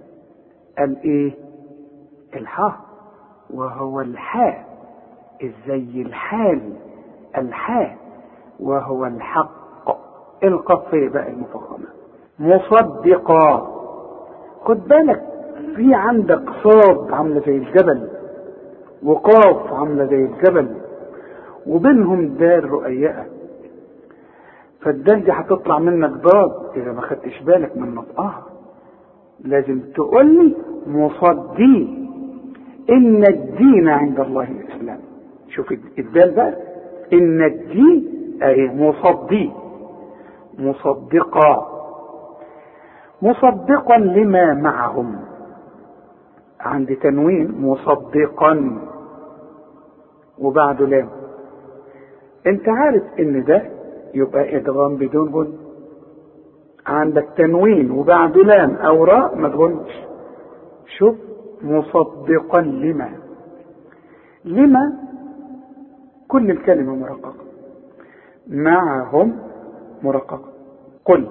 الإيه؟ 0.79 1.31
الحاء. 2.35 2.73
وهو 3.53 4.01
الحاء. 4.01 4.65
إزاي 5.43 6.01
الحال؟ 6.01 6.73
الحاء 7.37 7.97
وهو 8.59 9.05
الحق. 9.05 9.57
القفية 10.43 11.09
بقى 11.09 11.29
المفخمة. 11.29 11.85
مصدقا 12.39 13.73
خد 14.61 14.87
بالك 14.87 15.23
في 15.75 15.93
عندك 15.93 16.41
صاد 16.63 17.11
عاملة 17.13 17.39
زي 17.45 17.57
الجبل 17.57 18.07
وقاف 19.03 19.73
عاملة 19.73 20.05
زي 20.05 20.25
الجبل 20.25 20.75
وبينهم 21.67 22.27
دار 22.27 22.65
رؤيئة 22.65 23.25
فالدال 24.81 25.23
دي 25.25 25.31
هتطلع 25.31 25.79
منك 25.79 26.09
ضاد 26.11 26.51
إذا 26.75 26.91
ما 26.91 27.01
خدتش 27.01 27.41
بالك 27.41 27.77
من 27.77 27.95
نطقها. 27.95 28.43
لازم 29.45 29.79
تقول 29.95 30.25
لي 30.25 30.55
مصدي 30.87 32.07
إن 32.89 33.23
الدين 33.29 33.87
عند 33.89 34.19
الله 34.19 34.43
الإسلام. 34.51 34.99
شوف 35.49 35.71
الدال 35.99 36.31
بقى. 36.35 36.66
إن 37.13 37.41
الدين 37.45 38.07
أي 38.43 38.67
مصدي 38.75 39.51
مصدقا. 40.59 41.67
مصدقا 43.21 43.97
لما 43.97 44.53
معهم. 44.53 45.19
عند 46.59 46.95
تنوين 47.01 47.61
مصدقا. 47.61 48.79
وبعده 50.39 50.85
لام 50.85 51.09
أنت 52.47 52.69
عارف 52.69 53.03
إن 53.19 53.43
ده 53.43 53.61
يبقى 54.13 54.57
إدغام 54.57 54.95
بدون 54.95 55.29
غن 55.33 55.53
عندك 56.87 57.27
تنوين 57.37 57.91
وبعده 57.91 58.43
لام 58.43 58.75
أو 58.75 59.03
راء 59.03 59.35
ما 59.35 59.49
تغنش 59.49 59.91
شوف 60.97 61.15
مصدقا 61.61 62.61
لما. 62.61 63.09
لما؟ 64.45 64.93
كل 66.27 66.51
الكلمة 66.51 66.95
مرققة. 66.95 67.33
معهم 68.47 69.39
مرققة. 70.03 70.39
قل. 71.05 71.27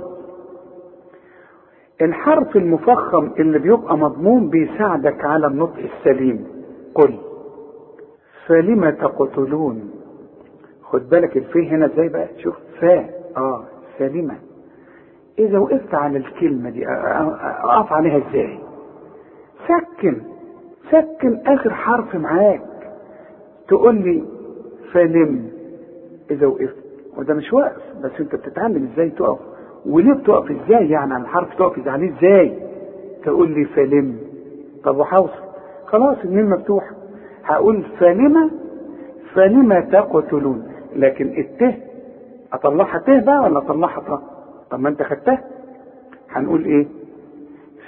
الحرف 2.03 2.57
المفخم 2.57 3.31
اللي 3.39 3.59
بيبقى 3.59 3.99
مضمون 3.99 4.49
بيساعدك 4.51 5.25
على 5.25 5.47
النطق 5.47 5.79
السليم. 5.79 6.47
قل. 6.95 7.19
فلم 8.47 8.91
تقتلون؟ 8.91 9.91
خد 10.83 11.09
بالك 11.09 11.37
الفي 11.37 11.69
هنا 11.69 11.87
إزاي 11.87 12.09
بقى؟ 12.09 12.29
شوف. 12.39 12.55
فا 12.81 13.05
آه. 13.37 13.65
سلمة 13.99 14.35
إذا 15.39 15.59
وقفت 15.59 15.95
على 15.95 16.19
الكلمة 16.19 16.71
دي 16.71 16.89
أقف 16.89 17.93
عليها 17.93 18.17
إزاي؟ 18.29 18.59
سكن. 19.69 20.23
سكن 20.91 21.41
آخر 21.47 21.75
حرف 21.75 22.15
معاك. 22.15 22.63
تقول 23.69 23.95
لي 23.95 24.25
فلم 24.93 25.49
إذا 26.30 26.47
وقفت. 26.47 26.76
وده 27.16 27.34
مش 27.34 27.53
واقف 27.53 27.82
بس 28.05 28.11
أنت 28.20 28.34
بتتعلم 28.34 28.89
إزاي 28.93 29.11
تقف؟ 29.11 29.39
وليه 29.87 30.12
بتقف 30.12 30.51
إزاي؟ 30.51 30.91
يعني 30.91 31.14
على 31.14 31.22
الحرف 31.22 31.55
تقف 31.55 31.89
عليه 31.89 32.12
إزاي؟ 32.18 32.59
تقول 33.24 33.51
لي 33.51 33.64
فلم 33.64 34.16
طب 34.84 34.97
وحوصل؟ 34.97 35.43
خلاص 35.87 36.16
الميم 36.24 36.51
مفتوحة. 36.51 36.91
هقول 37.45 37.82
فلم 37.99 38.51
فلم 39.34 39.80
تقتلون. 39.93 40.68
لكن 40.97 41.26
الته 41.26 41.74
أطلعها 42.53 42.99
ته 42.99 43.20
بقى 43.24 43.41
ولا 43.43 43.59
أطلعها 43.59 44.01
طه 44.01 44.22
طب 44.70 44.80
ما 44.80 44.89
أنت 44.89 45.03
خدتها. 45.03 45.45
هنقول 46.30 46.64
إيه؟ 46.64 46.87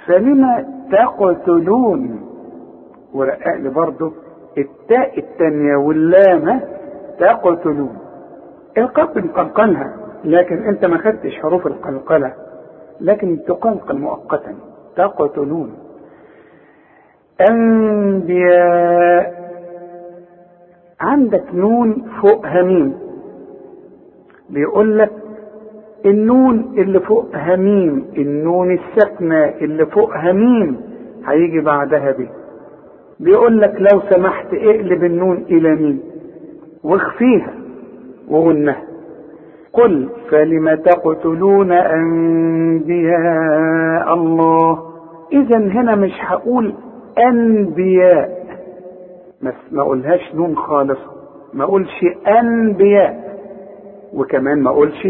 فلم 0.05 0.65
تقتلون. 0.91 2.21
ورقق 3.13 3.55
لي 3.55 3.69
برضه. 3.69 4.11
التاء 4.57 5.19
التانية 5.19 5.75
واللامة 5.75 6.61
تقتلون 7.19 7.97
القاف 8.77 9.15
بنقلقلها 9.15 9.95
لكن 10.23 10.63
أنت 10.63 10.85
ما 10.85 10.97
خدتش 10.97 11.39
حروف 11.39 11.67
القلقلة 11.67 12.33
لكن 13.01 13.39
تقلقل 13.47 13.97
مؤقتا. 13.97 14.55
تقتلون 14.95 15.73
أنبياء 18.09 19.39
عندك 21.01 21.43
نون 21.53 22.05
فوق 22.21 22.45
ها 22.47 22.56
ميم. 22.56 22.93
بيقول 24.49 24.97
لك 24.99 25.11
النون 26.05 26.73
اللي 26.77 26.99
فوق 26.99 27.35
ها 27.35 27.53
ميم 27.53 28.05
النون 28.17 28.71
الساكنة 28.71 29.45
اللي 29.45 29.85
فوق 29.85 30.17
ها 30.17 30.33
ميم 30.33 30.81
هيجي 31.27 31.61
بعدها 31.61 32.11
باء 32.11 32.29
بيقول 33.19 33.61
لك 33.61 33.75
لو 33.79 34.01
سمحت 34.09 34.53
اقلب 34.53 35.03
النون 35.03 35.37
إلى 35.49 35.75
ميم. 35.75 36.08
واخفيها 36.83 37.53
وغنها 38.29 38.83
قل 39.73 40.09
فلم 40.31 40.75
تقتلون 40.75 41.71
أنبياء 42.79 44.13
الله؟ 44.13 44.79
اذا 45.31 45.57
هنا 45.57 45.95
مش 45.95 46.11
هقول 46.19 46.73
أنبياء. 47.19 48.39
بس 49.41 49.53
ما 49.71 49.81
أقولهاش 49.81 50.35
نون 50.35 50.55
خالصة. 50.57 51.11
ما 51.53 51.63
أقولش 51.63 52.05
أنبياء. 52.27 53.37
وكمان 54.13 54.61
ما 54.63 54.69
أقولش 54.69 55.07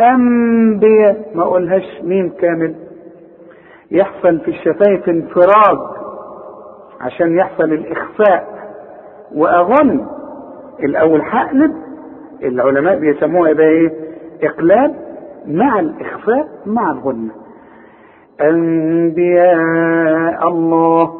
أنبياء. 0.00 1.30
ما 1.34 1.42
أقولهاش 1.42 2.02
ميم 2.02 2.28
كامل. 2.40 2.74
يحصل 3.90 4.40
في 4.40 4.48
الشفايف 4.48 5.08
انفراج 5.08 5.78
عشان 7.00 7.36
يحصل 7.36 7.64
الإخفاء. 7.64 8.48
وأظن 9.34 10.06
الأول 10.84 11.20
هقلب 11.20 11.72
العلماء 12.42 12.98
بيسموها 12.98 13.50
يبقى 13.50 13.66
إيه؟ 13.66 13.92
إقلاب 14.42 14.94
مع 15.46 15.80
الإخفاء 15.80 16.48
مع 16.66 16.90
الغنة 16.90 17.30
أنبياء 18.40 20.48
الله. 20.48 21.14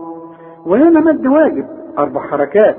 وهنا 0.67 1.01
مد 1.01 1.27
واجب 1.27 1.67
أربع 1.99 2.21
حركات. 2.21 2.77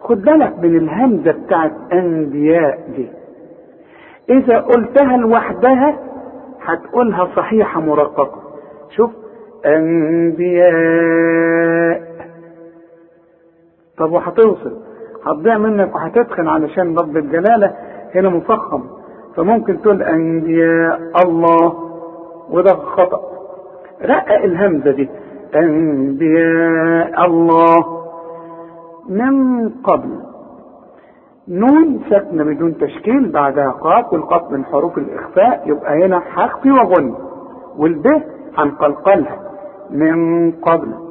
خد 0.00 0.22
بالك 0.22 0.58
من 0.58 0.76
الهمزة 0.76 1.32
بتاعت 1.32 1.72
أنبياء 1.92 2.78
دي. 2.96 3.08
إذا 4.30 4.58
قلتها 4.58 5.16
لوحدها 5.16 5.96
هتقولها 6.62 7.28
صحيحة 7.36 7.80
مرققة. 7.80 8.42
شوف 8.96 9.10
أنبياء. 10.68 12.02
طب 13.98 14.12
وهتوصل. 14.12 14.76
هتضيع 15.26 15.58
منك 15.58 15.94
وهتتخن 15.94 16.48
علشان 16.48 16.94
لفظ 16.94 17.16
الجلالة 17.16 17.74
هنا 18.14 18.28
مفخم. 18.28 18.82
فممكن 19.36 19.80
تقول 19.82 20.02
أنبياء 20.02 21.00
الله 21.24 21.74
وده 22.50 22.74
خطأ. 22.74 23.20
رقق 24.04 24.44
الهمزة 24.44 24.90
دي 24.90 25.08
أنبياء 25.56 27.24
الله. 27.26 27.98
من 29.08 29.68
قبل؟ 29.68 30.10
نون 31.48 32.00
ساكنة 32.10 32.44
بدون 32.44 32.78
تشكيل 32.78 33.32
بعدها 33.32 33.70
قاف 33.70 34.12
والقاف 34.12 34.50
من 34.50 34.64
حروف 34.64 34.98
الإخفاء 34.98 35.62
يبقى 35.66 36.04
هنا 36.06 36.22
هخفي 36.34 36.70
وغن. 36.70 37.14
والب 37.78 38.22
هنقلقلها 38.58 39.38
من 39.90 40.50
قبل؟ 40.52 41.07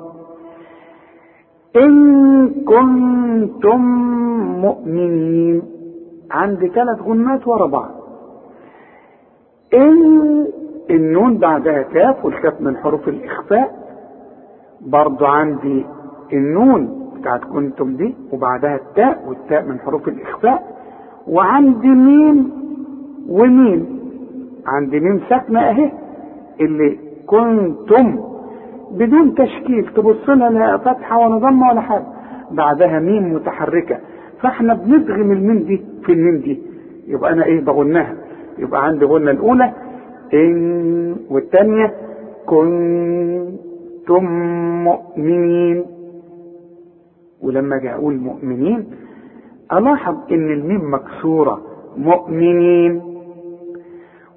إن 1.83 2.49
كنتم 2.49 3.81
مؤمنين. 4.61 5.61
عندي 6.31 6.67
ثلاث 6.67 7.01
غنات 7.01 7.47
ورا 7.47 7.67
بعض. 7.67 7.91
إن 9.73 10.47
النون 10.89 11.37
بعدها 11.37 11.81
كاف 11.81 12.25
والكاف 12.25 12.61
من 12.61 12.77
حروف 12.77 13.07
الإخفاء. 13.07 13.87
برضو 14.81 15.25
عندي 15.25 15.85
النون 16.33 17.11
بتاعت 17.19 17.43
كنتم 17.43 17.95
دي 17.95 18.15
وبعدها 18.33 18.75
التاء 18.75 19.23
والتاء 19.27 19.65
من 19.65 19.79
حروف 19.79 20.07
الإخفاء. 20.07 20.77
وعندي 21.27 21.87
ميم 21.87 22.51
وميم. 23.29 23.99
عندي 24.67 24.99
ميم 24.99 25.21
ساكنة 25.29 25.59
أهي 25.59 25.91
اللي 26.61 26.99
كنتم 27.27 28.19
بدون 28.91 29.35
تشكيل 29.35 29.85
تبص 29.95 30.29
لها 30.29 30.49
لا 30.49 30.77
فتحة 30.77 31.17
ولا 31.19 31.37
ضمة 31.37 31.69
ولا 31.69 31.81
حاجة. 31.81 32.05
بعدها 32.51 32.99
ميم 32.99 33.33
متحركة. 33.33 33.97
فاحنا 34.41 34.73
بندغم 34.73 35.31
الميم 35.31 35.57
دي 35.63 35.85
في 36.05 36.11
الميم 36.13 36.37
دي 36.37 36.61
يبقى 37.07 37.33
أنا 37.33 37.45
إيه 37.45 37.61
بغنها؟ 37.61 38.15
يبقى 38.57 38.85
عندي 38.85 39.05
غنة 39.05 39.31
الأولى. 39.31 39.73
إن 40.33 41.15
والثانية 41.29 41.93
كنتم 42.45 44.25
مؤمنين. 44.83 45.85
ولما 47.43 47.75
أجي 47.75 47.91
أقول 47.93 48.17
مؤمنين 48.17 48.87
ألاحظ 49.73 50.15
إن 50.31 50.51
الميم 50.51 50.93
مكسورة. 50.93 51.61
مؤمنين. 51.97 53.01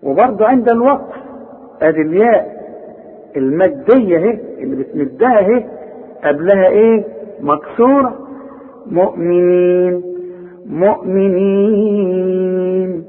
وبرضه 0.03 0.47
عند 0.47 0.69
الوقف 0.71 1.15
أدي 1.83 2.01
الياء. 2.03 2.60
المادية 3.37 4.17
اهي 4.19 4.41
اللي 4.63 4.77
بتمدها 4.77 5.39
اهي 5.39 5.65
قبلها 6.25 6.67
إيه؟ 6.69 7.05
مكسورة. 7.41 8.19
مؤمنين. 8.87 10.03
مؤمنين. 12.01 13.05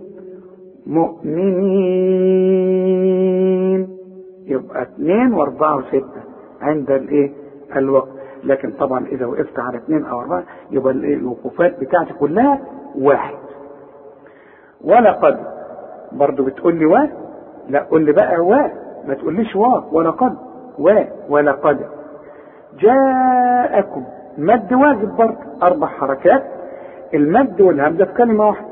مؤمنين. 2.52 3.88
يبقى 4.46 4.82
اثنين 4.82 5.34
واربعة 5.34 5.78
وستة 5.78 6.22
عند 6.62 6.92
الايه؟ 6.92 7.32
الوقت. 7.76 8.08
لكن 8.44 8.72
طبعا 8.72 9.06
إذا 9.08 9.26
وقفت 9.26 9.60
على 9.60 9.78
اثنين 9.78 10.06
أو 10.06 10.20
أربعة 10.22 10.44
يبقى 10.72 10.94
الوقوفات 10.94 11.80
بتاعتي 11.80 12.14
كلها 12.14 12.62
واحد. 13.00 13.36
ولقد 14.84 15.38
برضو 16.12 16.44
بتقول 16.44 16.76
لي 16.76 16.86
و 16.86 16.98
لا 17.70 17.80
قول 17.84 18.06
لي 18.06 18.12
بقى 18.12 18.40
و 18.40 18.56
ما 19.08 19.14
تقوليش 19.14 19.56
و 19.56 19.80
ولا 19.92 20.10
قد 20.12 20.36
و 20.80 20.94
ولا 21.30 21.52
قد 21.52 21.80
جاءكم 22.80 24.04
مد 24.38 24.74
واجب 24.74 25.16
برضه 25.18 25.38
أربع 25.64 25.88
حركات. 25.88 26.44
المد 27.14 27.62
والهمزة 27.62 28.06
في 28.06 28.14
كلمة 28.14 28.48
واحدة. 28.48 28.68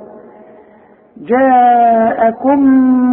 جاءكم 1.17 2.59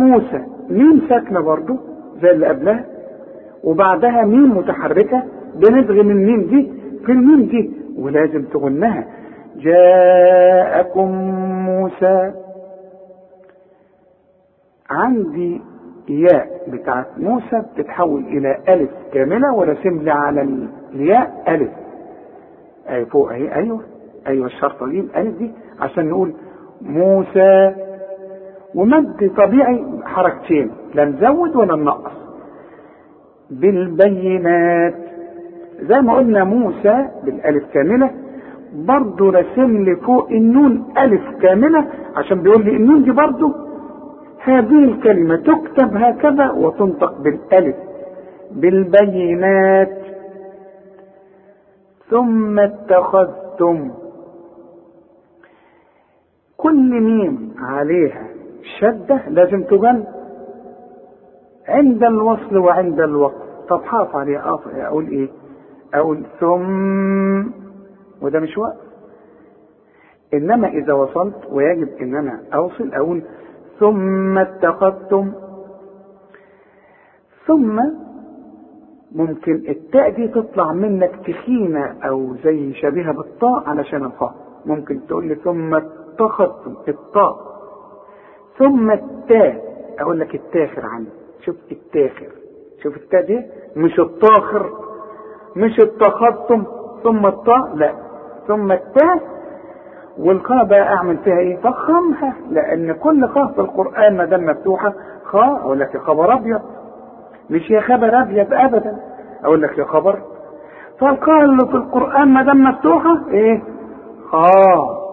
موسى. 0.01 0.45
ميم 0.69 1.03
ساكنة 1.09 1.41
برضه 1.41 1.79
زي 2.23 2.31
اللي 2.31 2.47
قبلها. 2.47 2.85
وبعدها 3.65 4.23
ميم 4.23 4.57
متحركة 4.59 5.23
بندغم 5.55 6.11
الميم 6.11 6.43
دي 6.43 6.73
في 7.07 7.13
الميم 7.13 7.47
دي 7.47 7.71
ولازم 7.99 8.45
تغنها. 8.45 9.05
جاءكم 9.57 11.09
موسى. 11.67 12.33
عندي 14.91 15.63
ياء 16.09 16.49
بتاعت 16.69 17.07
موسى 17.17 17.63
بتتحول 17.75 18.21
إلى 18.25 18.59
ألف 18.69 18.91
كاملة 19.13 19.55
ورسم 19.55 20.03
لي 20.03 20.11
على 20.11 20.67
الياء 20.95 21.45
ألف. 21.49 21.71
أي 22.91 23.05
فوق 23.07 23.33
أهي 23.33 23.55
أيوه 23.55 23.81
أيوه 24.27 24.47
الشرطة 24.47 24.87
دي 24.89 25.01
الألف 25.01 25.39
دي 25.39 25.51
عشان 25.81 26.09
نقول 26.09 26.33
موسى. 26.83 27.75
ومد 28.75 29.31
طبيعي 29.37 29.85
حركتين 30.05 30.71
لا 30.95 31.05
نزود 31.05 31.57
ولا 31.57 31.77
ننقص. 31.77 32.13
بالبينات 33.51 34.95
زي 35.81 36.01
ما 36.01 36.15
قلنا 36.15 36.45
موسى 36.45 37.09
بالألف 37.25 37.65
كاملة 37.75 38.11
برضه 38.75 39.31
رسم 39.31 39.85
لي 39.85 39.97
فوق 39.97 40.31
النون 40.31 40.85
ألف 40.99 41.23
كاملة 41.43 41.87
عشان 42.17 42.43
بيقول 42.43 42.65
لي 42.65 42.77
النون 42.77 43.03
دي 43.03 43.11
برضه 43.11 43.55
هذه 44.49 44.85
الكلمة 44.85 45.37
تكتب 45.37 45.97
هكذا 45.97 46.51
وتنطق 46.51 47.19
بالألف 47.21 47.77
بالبينات. 48.51 49.99
ثم 52.11 52.59
اتخذتم. 52.59 53.91
كل 56.57 57.01
ميم 57.01 57.55
عليها 57.59 58.27
شدة 58.81 59.29
لازم 59.29 59.63
تبان 59.63 60.05
عند 61.69 62.05
الوصل 62.05 62.57
وعند 62.57 63.01
الوقت. 63.01 63.47
طب 63.69 63.83
حاف 63.83 64.17
عليها 64.17 64.59
أقول 64.87 65.09
إيه؟ 65.09 65.29
أقول 65.95 66.23
ثم 66.41 67.41
وده 68.23 68.41
مش 68.41 68.59
وقت. 68.59 68.77
إنما 70.35 70.69
إذا 70.69 70.93
وصلت 70.93 71.37
ويجب 71.51 71.89
ان 72.01 72.15
أنا 72.17 72.41
أوصل 72.55 72.95
أقول 72.95 73.23
ثم 73.79 74.39
اتخذتم. 74.39 75.33
ثم 77.47 77.81
ممكن 79.13 79.55
التاء 79.69 80.11
دي 80.11 80.29
تطلع 80.29 80.73
منك 80.73 81.21
تخينة 81.27 81.97
أو 82.09 82.35
زي 82.45 82.75
شبيهة 82.75 83.13
بالطاء 83.13 83.69
علشان 83.69 84.05
الخاء. 84.05 84.35
ممكن 84.67 85.07
تقول 85.07 85.27
لي 85.27 85.35
ثم 85.35 85.75
اتخذتم 85.75 86.75
الطاء. 86.89 87.37
ثم 88.59 88.91
التاء. 88.91 89.67
أقول 89.99 90.21
لك 90.21 90.35
التاخر 90.35 90.87
عندي. 90.87 91.11
شوف 91.45 91.57
التاخر. 91.73 92.29
شوف 92.83 92.97
التاء 92.97 93.27
دي؟ 93.27 93.43
مش 93.77 94.01
الطاخر. 94.01 94.73
مش 95.57 95.81
اتخذتم. 95.81 96.65
ثم 97.03 97.27
الطاء؟ 97.27 97.75
لا. 97.75 97.95
ثم 98.47 98.73
التاء 98.73 99.36
والخاء 100.19 100.65
بقى 100.65 100.83
أعمل 100.83 101.17
فيها 101.17 101.39
إيه؟ 101.39 101.57
فخمها 101.57 102.37
لأن 102.51 102.93
كل 102.93 103.29
خاء 103.29 103.53
في 103.53 103.61
القرآن 103.61 104.17
ما 104.17 104.25
دام 104.25 104.45
مفتوحة 104.47 104.93
خاء 105.25 105.57
أقول 105.57 105.81
لك 105.81 105.95
يا 105.95 106.01
خبر 106.01 106.33
أبيض. 106.35 106.61
مش 107.51 107.71
يا 107.71 107.81
خبر 107.81 108.23
أبيض 108.23 108.47
ابدا. 108.53 108.99
أقول 109.45 109.63
لك 109.63 109.79
يا 109.79 109.85
خبر. 109.85 110.19
فالخاء 111.01 111.45
اللي 111.45 111.67
في 111.67 111.75
القرآن 111.77 112.29
ما 112.29 112.43
دام 112.43 112.65
مفتوحة 112.65 113.29
إيه؟ 113.31 113.63
خاء 114.31 115.07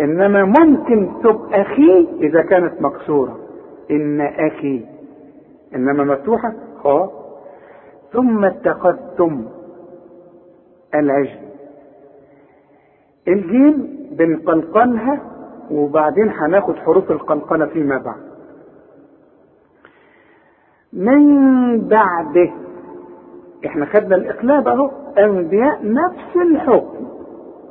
إنما 0.00 0.44
ممكن 0.44 1.10
تبقى 1.22 1.64
خي 1.64 2.08
إذا 2.20 2.42
كانت 2.42 2.82
مكسورة. 2.82 3.38
إن 3.90 4.20
أخي. 4.20 4.84
إنما 5.74 6.04
مفتوحة 6.04 6.52
خاء 6.84 7.10
ثم 8.12 8.44
اتخذتم 8.44 9.44
العجل. 10.94 11.38
الجيم 13.28 14.01
بنقلقلها 14.18 15.20
وبعدين 15.70 16.28
هناخد 16.30 16.76
حروف 16.76 17.10
القلقلة 17.10 17.66
فيما 17.66 17.98
بعد. 17.98 18.22
من 20.92 21.80
بعده 21.88 22.50
إحنا 23.66 23.86
خدنا 23.86 24.16
الإقلاب 24.16 24.68
أهو 24.68 24.90
أنبياء 25.18 25.80
نفس 25.92 26.36
الحكم. 26.36 27.06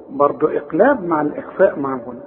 برضو 0.10 0.48
إقلاب 0.48 1.04
مع 1.06 1.22
الاخفاء 1.22 1.80
مع 1.80 1.96
الغنى 1.96 2.20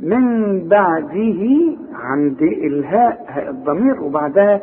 من 0.00 0.68
بعده 0.68 1.46
عند 1.94 2.42
إلهاء 2.42 3.24
هاء 3.28 3.50
الضمير 3.50 4.02
وبعدها 4.02 4.60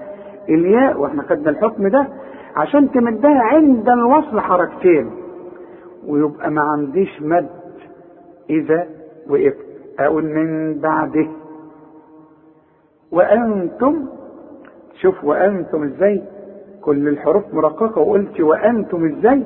إلياء 0.50 1.00
وإحنا 1.00 1.24
خدنا 1.24 1.50
الحكم 1.50 1.88
ده. 1.88 2.08
عشان 2.56 2.92
تمدها 2.92 3.40
عند 3.42 3.90
الوصل 3.90 4.40
حركتين 4.40 5.12
ويبقى 6.08 6.52
ما 6.52 6.62
عنديش 6.62 7.22
مد. 7.22 7.50
إذا 8.50 8.88
وقفت 9.30 9.66
أقول 10.00 10.26
من 10.26 10.80
بعده. 10.80 11.28
وأنتم 13.12 14.06
شوف 15.02 15.24
وأنتم 15.24 15.84
إزاي 15.84 16.24
كل 16.82 17.08
الحروف 17.08 17.54
مرققة 17.54 18.02
وقلت 18.02 18.42
وأنتم 18.42 19.06
إزاي؟ 19.06 19.44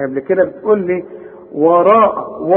قبل 0.00 0.20
كده 0.20 0.44
بتقول 0.44 0.86
لي 0.86 1.04
وراء 1.54 2.42
و 2.42 2.54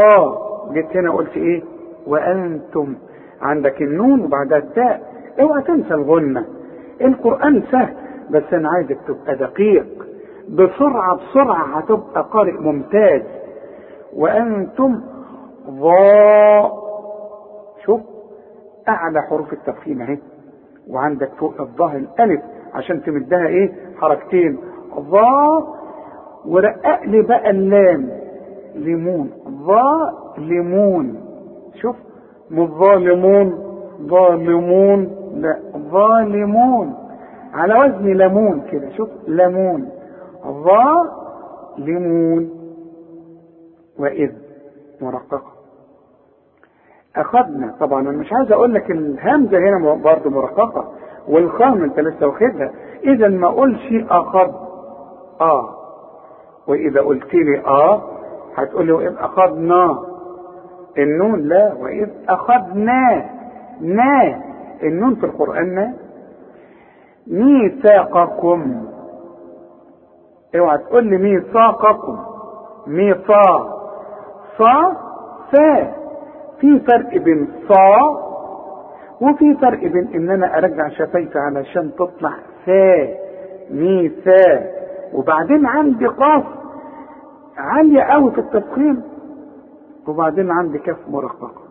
جيت 0.74 0.97
هنا 0.97 1.11
قلت 1.11 1.38
إيه؟ 1.38 1.61
وأنتم. 2.07 2.95
عندك 3.41 3.82
النون 3.82 4.21
وبعدها 4.21 4.57
التاء 4.57 5.13
اوعى 5.39 5.61
تنسى 5.63 5.93
الغنة. 5.93 6.45
القرآن 7.01 7.63
سهل 7.71 7.93
بس 8.32 8.43
أنا 8.53 8.69
عايزك 8.69 8.97
تبقى 9.07 9.36
دقيق. 9.36 9.86
بسرعة 10.49 11.15
بسرعة 11.15 11.78
هتبقى 11.78 12.26
قارئ 12.32 12.51
ممتاز. 12.51 13.21
وأنتم 14.15 15.01
ضاء. 15.70 16.84
شوف 17.86 18.01
أعلى 18.89 19.22
حروف 19.22 19.53
التفخيم 19.53 20.01
أهي. 20.01 20.18
وعندك 20.89 21.32
فوق 21.39 21.61
الظاء 21.61 21.95
الألف 21.95 22.41
عشان 22.74 23.03
تمدها 23.03 23.47
إيه؟ 23.47 23.72
حركتين. 23.97 24.57
ضاء 24.99 25.76
ورقق 26.45 27.03
لي 27.05 27.22
بقى 27.22 27.49
اللام. 27.49 28.09
ليمون. 28.76 29.32
ظاء 29.47 30.34
ليمون. 30.38 31.26
شوف 31.82 31.95
مش 32.51 32.70
ظالمون 32.70 33.74
ظالمون 34.01 35.03
لا 35.34 35.59
ظالمون 35.78 36.95
على 37.53 37.74
وزن 37.80 38.14
ليمون 38.14 38.61
كده. 38.72 38.89
شوف 38.89 39.09
ليمون. 39.28 39.89
ظاء 40.45 41.03
ليمون. 41.78 42.49
وإذ. 43.99 44.32
مرققة. 45.01 45.53
أخذنا. 47.18 47.76
طبعا 47.80 48.01
أنا 48.01 48.11
مش 48.11 48.34
عايز 48.34 48.51
أقول 48.51 48.74
لك 48.74 48.91
الهمزة 48.91 49.57
هنا 49.57 49.93
برضه 50.03 50.30
مرققة. 50.30 50.91
والخام 51.28 51.84
أنت 51.84 51.99
لسه 51.99 52.28
واخدها. 52.28 52.72
إذا 53.03 53.28
ما 53.28 53.47
أقولش 53.47 53.82
أخذ. 54.09 54.51
آه. 55.41 55.70
وإذا 56.68 57.01
قلت 57.01 57.34
لي 57.34 57.59
آه 57.66 58.01
هتقول 58.55 58.86
لي 58.86 58.91
وإذ 58.91 59.16
أخذنا. 59.20 59.99
النون 60.97 61.41
لا 61.41 61.74
وإذ 61.80 62.09
أخذنا. 62.30 63.30
نا. 63.82 64.41
النون 64.84 65.16
في 65.16 65.26
القرآن 65.26 65.76
نا. 65.76 65.93
ميثاقكم. 67.28 68.86
اوعى 70.55 70.78
تقول 70.78 71.03
لي 71.03 71.18
ميثاقكم. 71.18 72.20
ميثاق. 72.88 73.68
صا 74.57 74.93
فا 75.51 76.03
في 76.64 76.80
فرق 76.80 77.18
بين 77.18 77.47
صا 77.68 77.99
وفي 79.22 79.55
فرق 79.61 79.80
بين 79.80 80.07
ان 80.16 80.30
أنا 80.30 80.57
ارجع 80.57 80.89
شفايفي 80.89 81.39
علشان 81.39 81.91
تطلع 81.95 82.34
فا 82.66 83.07
ميثا 83.72 84.72
وبعدين 85.14 85.66
عندي 85.66 86.05
قاف 86.07 86.43
عالية 87.57 88.01
قوي 88.01 88.32
في 88.32 88.38
التفخيم. 88.38 89.03
وبعدين 90.07 90.51
عندي 90.51 90.80
كاف 90.80 90.97
مرققة 91.09 91.61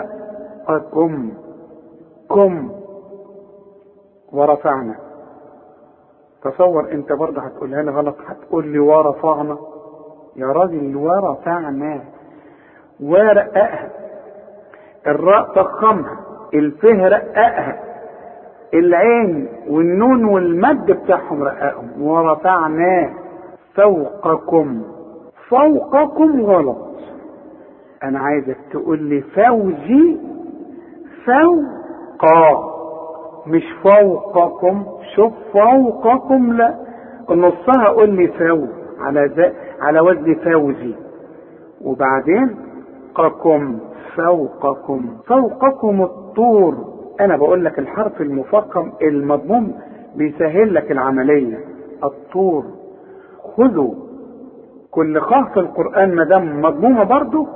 ميثاقكم 0.00 1.32
كم 2.30 2.70
ورفعنا. 4.32 4.94
تصور 6.42 6.92
انت 6.92 7.12
برضه 7.12 7.42
هتقولها 7.42 7.82
لي 7.82 7.90
غلط. 7.90 8.16
هتقول 8.26 8.66
لي 8.68 8.78
ورفعنا. 8.78 9.58
يا 10.36 10.46
راجل 10.46 10.96
ورفعنا 10.96 12.00
ورققها 13.00 13.88
الراء 15.06 15.54
تخمها 15.54 16.16
الفه 16.54 17.08
رققها 17.08 17.80
العين 18.74 19.48
والنون 19.68 20.24
والمد 20.24 20.90
بتاعهم 20.90 21.42
رققهم 21.42 22.02
ورفعنا 22.02 23.10
فوقكم. 23.74 24.82
فوقكم 25.48 26.40
غلط. 26.40 26.76
أنا 28.02 28.18
عايزك 28.18 28.56
تقول 28.72 29.02
لي 29.02 29.20
فوزي 29.20 30.16
فوق. 31.24 32.76
مش 33.46 33.64
فوقكم. 33.82 34.86
شوف 35.16 35.32
فوقكم. 35.52 36.52
لا. 36.52 36.74
نصها 37.30 37.88
قول 37.88 38.10
لي 38.10 38.28
فوق 38.28 38.68
على 39.00 39.52
على 39.80 40.00
وزن 40.00 40.34
فوزي. 40.34 40.94
وبعدين 41.84 42.56
قكم 43.16 43.78
فوقكم. 44.16 45.16
فوقكم 45.26 46.02
الطور. 46.02 46.74
أنا 47.20 47.36
بقول 47.36 47.64
لك 47.64 47.78
الحرف 47.78 48.20
المفخم 48.20 48.92
المضموم 49.02 49.72
بيسهل 50.16 50.74
لك 50.74 50.90
العملية. 50.92 51.58
الطور. 52.04 52.64
خذوا. 53.56 53.94
كل 54.90 55.20
خاء 55.20 55.58
القرآن 55.60 56.14
ما 56.14 56.24
دام 56.24 56.62
مضمومة 56.62 57.04
برضه 57.04 57.46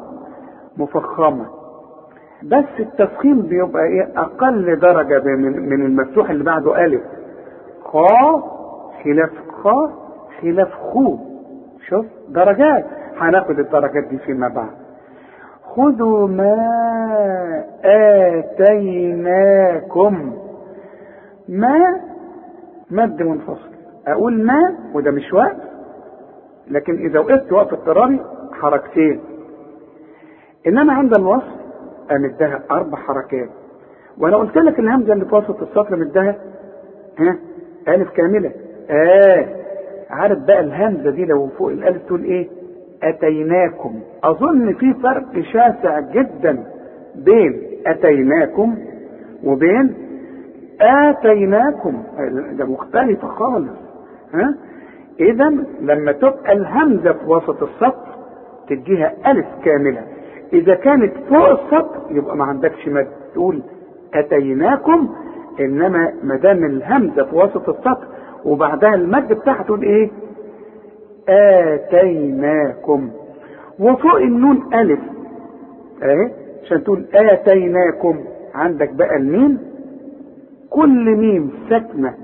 مفخمة. 0.76 1.46
بس 2.42 2.64
التفخيم 2.80 3.42
بيبقى 3.42 3.82
إيه؟ 3.84 4.12
أقل 4.16 4.78
درجة 4.78 5.36
من 5.36 5.82
المفتوح 5.86 6.30
اللي 6.30 6.44
بعده 6.44 6.84
ألف. 6.84 7.02
خا 7.84 8.42
خلاف 9.04 9.30
خا 9.62 9.90
خلاف 10.42 10.72
خو. 10.74 11.16
شوف 11.88 12.06
درجات. 12.28 12.84
هناخد 13.16 13.58
الدرجات 13.58 14.04
دي 14.11 14.18
فيما 14.18 14.48
بعد. 14.48 14.80
خذوا 15.77 16.29
ما 16.29 16.57
آتيناكم. 18.91 20.33
ما؟ 21.49 22.01
مد 22.91 23.23
منفصل. 23.23 23.71
أقول 24.07 24.45
ما؟ 24.47 24.75
وده 24.95 25.11
مش 25.11 25.33
وقت. 25.33 25.57
لكن 26.71 26.95
إذا 27.07 27.18
وقفت 27.21 27.53
وقت 27.53 27.73
اضطراري 27.73 28.21
حركتين. 28.53 29.21
إنما 30.66 30.93
عند 30.93 31.14
الوصل 31.14 31.61
أمدها 32.12 32.62
أربع 32.71 32.99
حركات. 32.99 33.49
وأنا 34.18 34.37
قلت 34.37 34.57
لك 34.57 34.79
الهمزة 34.79 35.12
اللي 35.12 35.25
في 35.25 35.35
وسط 35.35 35.62
السطر 35.62 35.97
مدها 35.97 36.37
ها؟ 37.18 37.37
ألف 37.89 38.11
كاملة. 38.11 38.53
آه. 38.91 39.47
عارف 40.11 40.39
بقى 40.39 40.61
الهمزة 40.61 41.11
دي 41.11 41.25
لو 41.25 41.47
فوق 41.47 41.68
الألف 41.71 42.03
تقول 42.07 42.25
إيه؟ 42.25 42.49
أتيناكم. 43.03 44.01
أظن 44.24 44.72
في 44.72 44.94
فرق 44.94 45.40
شاسع 45.53 46.01
جدا 46.01 46.64
بين 47.14 47.62
أتيناكم 47.86 48.78
وبين 49.44 49.94
آتيناكم. 50.80 52.03
ده 52.53 52.64
مختلفة 52.64 53.28
خالص. 53.28 53.76
ها؟ 54.34 54.55
إذا 55.20 55.48
لما 55.80 56.12
تبقى 56.12 56.53
الهمزة 56.53 57.12
في 57.12 57.26
وسط 57.30 57.62
السطر 57.62 58.09
تديها 58.68 59.12
ألف 59.26 59.46
كاملة. 59.64 60.03
إذا 60.53 60.74
كانت 60.74 61.12
فوق 61.28 61.48
السطر 61.51 62.01
يبقى 62.11 62.36
ما 62.36 62.44
عندكش 62.44 62.88
مد 62.88 63.07
تقول 63.34 63.62
أتيناكم 64.14 65.09
إنما 65.61 66.12
ما 66.22 66.36
دام 66.36 66.64
الهمزة 66.64 67.24
في 67.24 67.36
وسط 67.36 67.68
السطر 67.68 68.07
وبعدها 68.44 68.94
المد 68.94 69.32
بتاعها 69.32 69.62
تقول 69.62 69.82
إيه؟ 69.82 70.11
آتيناكم. 71.31 73.11
وفوق 73.78 74.16
النون 74.16 74.74
ألف. 74.74 75.01
أهي 76.03 76.31
عشان 76.62 76.85
تقول 76.85 77.05
آتيناكم. 77.14 78.20
عندك 78.55 78.93
بقى 78.95 79.16
الميم. 79.16 79.59
كل 80.70 81.16
ميم 81.16 81.51
ساكنة 81.70 82.14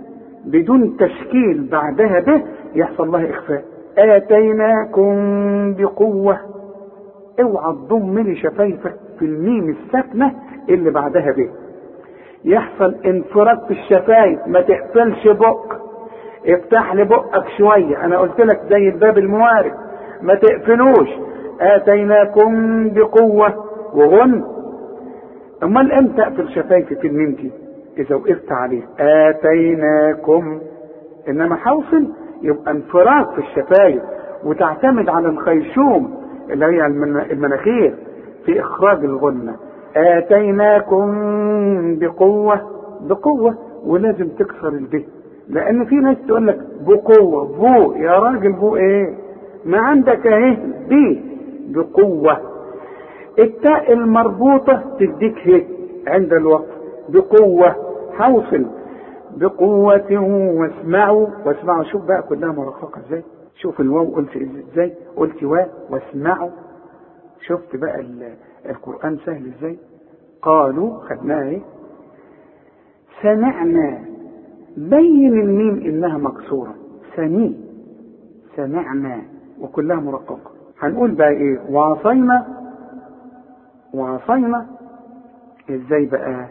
بدون 0.45 0.97
تشكيل 0.97 1.69
بعدها 1.71 2.21
به 2.21 2.43
يحصل 2.75 3.09
لها 3.13 3.31
إخفاء. 3.31 3.65
آتيناكم 3.99 5.15
بقوة. 5.75 6.39
اوعى 7.41 7.73
تضم 7.73 8.19
لي 8.19 8.37
شفايفك 8.37 8.95
في 9.19 9.25
الميم 9.25 9.69
الساكنة 9.69 10.35
اللي 10.69 10.91
بعدها 10.91 11.33
به 11.33 11.49
يحصل 12.45 12.95
انفراج 13.07 13.59
في 13.67 13.71
الشفايف. 13.71 14.39
ما 14.47 14.61
تقفلش 14.61 15.29
بقك. 15.29 15.76
افتح 16.49 16.95
لي 16.95 17.05
بقك 17.05 17.45
شوية. 17.59 18.05
أنا 18.05 18.19
قلت 18.19 18.41
لك 18.41 18.61
زي 18.71 18.89
الباب 18.89 19.19
الموارد. 19.19 19.73
ما 20.23 20.35
تقفلوش. 20.35 21.09
آتيناكم 21.61 22.89
بقوة 22.91 23.65
وغن. 23.95 24.45
أمال 25.63 25.93
إمتى 25.93 26.23
أقفل 26.23 26.49
شفايفي 26.49 26.95
في 26.95 27.07
الميم 27.07 27.31
دي 27.35 27.53
إذا 27.99 28.15
وقفت 28.17 28.53
عليه. 28.53 28.83
آتيناكم. 29.01 30.61
إنما 31.29 31.57
حوصل 31.57 32.07
يبقى 32.43 32.71
انفراد 32.73 33.27
في 33.31 33.39
الشفايف 33.39 34.03
وتعتمد 34.45 35.09
على 35.09 35.29
الخيشوم 35.29 36.15
اللي 36.51 36.67
هي 36.67 36.87
المناخير 37.33 37.95
في 38.45 38.61
إخراج 38.61 39.05
الغنة. 39.05 39.57
آتيناكم 39.97 41.09
بقوة. 41.99 42.61
بقوة. 43.01 43.55
ولازم 43.85 44.29
تكسر 44.29 44.69
البيت. 44.69 45.09
لأن 45.49 45.85
في 45.85 45.95
ناس 45.95 46.17
تقول 46.29 46.47
لك 46.47 46.59
بقوة 46.87 47.45
بو 47.45 47.93
يا 47.93 48.19
راجل 48.19 48.53
بو 48.53 48.77
إيه؟ 48.77 49.15
ما 49.65 49.79
عندك 49.79 50.27
اهي 50.27 50.57
بي 50.89 51.23
بقوة. 51.69 52.41
التاء 53.39 53.93
المربوطة 53.93 54.97
تديك 54.99 55.39
هيك 55.39 55.67
عند 56.07 56.33
الوقت 56.33 56.69
بقوة. 57.09 57.77
حوصل. 58.13 58.67
بقوة 59.37 60.19
واسمعوا. 60.61 61.27
واسمعوا. 61.47 61.85
شوف 61.85 62.05
بقى 62.05 62.23
كلها 62.23 62.53
مرققة 62.53 63.01
إزاي. 63.07 63.23
شوف 63.57 63.81
الواو 63.81 64.15
قلت 64.15 64.37
إزاي. 64.73 64.95
قلت 65.17 65.43
وا 65.45 65.59
واسمعوا. 65.91 66.51
شفت 67.47 67.77
بقى 67.77 68.05
القرآن 68.71 69.19
سهل 69.27 69.53
إزاي. 69.59 69.79
قالوا 70.43 70.99
خدناها 71.01 71.43
إيه؟ 71.49 71.61
سمعنا 73.23 74.16
بين 74.77 75.41
الميم 75.41 75.74
إنها 75.85 76.18
مكسورة. 76.18 76.74
سمي 77.16 77.57
سمعنا 78.57 79.22
وكلها 79.61 79.97
مرققة. 79.97 80.51
هنقول 80.81 81.11
بقى 81.11 81.29
إيه؟ 81.31 81.59
وعصينا. 81.70 82.47
وعصينا. 83.95 84.66
إزاي 85.70 86.07
بقى؟ 86.07 86.47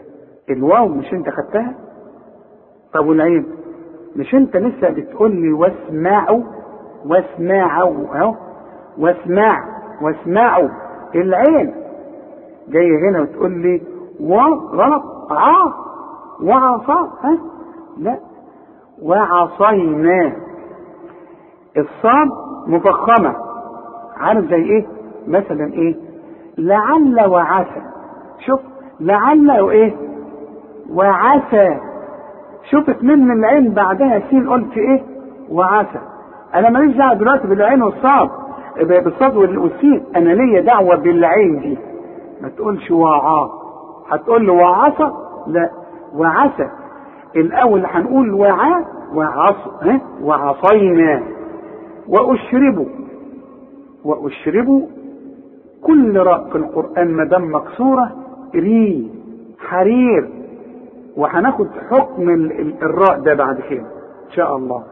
الواو 0.50 0.88
مش 0.88 1.12
أنت 1.12 1.28
خدتها؟ 1.30 1.74
طب 2.94 3.06
والعين؟ 3.06 3.46
مش 4.16 4.34
أنت 4.34 4.56
لسه 4.56 4.88
بتقول 4.90 5.36
لي 5.36 5.52
واسمعوا؟ 5.52 6.42
واسمعوا. 7.06 8.16
أهو. 8.16 8.34
واسمع. 8.98 9.64
واسمعوا. 10.02 10.68
العين. 11.14 11.74
جاي 12.68 12.90
هنا 13.08 13.20
وتقول 13.20 13.52
لي 13.52 13.82
و 14.20 14.34
غلط 14.72 15.02
ع 15.32 15.72
وعصى 16.42 17.08
ها؟ 17.22 17.38
لا. 17.98 18.18
وعصينا. 19.02 20.32
الصاد 21.76 22.28
مفخمة. 22.66 23.36
عارف 24.16 24.44
زي 24.44 24.62
إيه؟ 24.62 24.86
مثلا 25.26 25.72
إيه؟ 25.72 25.94
لعل 26.58 27.26
وعسى. 27.30 27.82
شوف 28.46 28.60
لعل 29.00 29.60
وإيه؟ 29.60 29.94
وعسى. 30.90 31.80
شفت 32.70 33.02
من 33.02 33.30
العين 33.32 33.74
بعدها 33.74 34.22
سين 34.30 34.48
قلت 34.48 34.76
إيه؟ 34.76 35.02
وعسى. 35.50 36.00
أنا 36.54 36.70
ماليش 36.70 36.96
دعوة 36.96 37.14
دلوقتي 37.14 37.46
بالعين 37.46 37.82
والصاد. 37.82 38.30
بالصاد 38.80 39.36
والسين. 39.36 40.04
أنا 40.16 40.30
ليا 40.30 40.60
دعوة 40.60 40.96
بالعين 40.96 41.60
دي. 41.60 41.78
ما 42.40 42.48
تقولش 42.48 42.90
وعا 42.90 43.48
هتقول 44.08 44.46
له 44.46 44.52
وعسى؟ 44.52 45.12
لا. 45.46 45.70
وعسى. 46.14 46.70
الأول 47.36 47.86
هنقول 47.86 48.34
وعا 48.34 48.84
وعص 49.14 49.56
وعصينا. 50.22 51.22
وأشربوا. 52.08 52.86
وأشربوا 54.04 54.86
كل 55.82 56.16
راء 56.16 56.48
في 56.50 56.58
القرآن 56.58 57.08
ما 57.12 57.24
دام 57.24 57.54
مكسورة 57.54 58.16
ري 58.54 59.10
حرير. 59.58 60.28
وهناخد 61.16 61.66
حكم 61.90 62.30
الراء 62.82 63.20
ده 63.20 63.34
بعد 63.34 63.60
كده 63.70 63.80
إن 64.26 64.30
شاء 64.36 64.56
الله. 64.56 64.84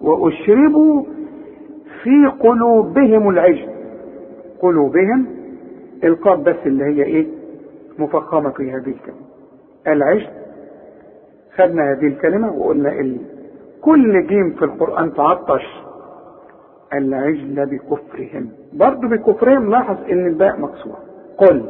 وأشربوا 0.00 1.02
في 2.02 2.26
قلوبهم 2.40 3.28
العجل. 3.28 3.68
قلوبهم 4.62 5.26
القاف 6.04 6.38
بس 6.40 6.56
اللي 6.66 6.84
هي 6.84 7.02
إيه؟ 7.02 7.26
مفخمة 7.98 8.50
في 8.50 8.70
هذه 8.70 8.76
الكلمة. 8.76 9.24
العجل 9.86 10.26
خدنا 11.56 11.92
هذه 11.92 12.06
الكلمة 12.06 12.52
وقلنا 12.52 12.92
ال... 13.00 13.16
كل 13.82 14.26
جيم 14.26 14.50
في 14.50 14.64
القرآن 14.64 15.14
تعطش 15.14 15.62
العجل 16.92 17.66
بكفرهم. 17.66 18.48
برضه 18.72 19.08
بكفرهم 19.08 19.70
لاحظ 19.70 19.96
إن 20.10 20.26
الباء 20.26 20.60
مكسورة. 20.60 20.98
قل 21.38 21.62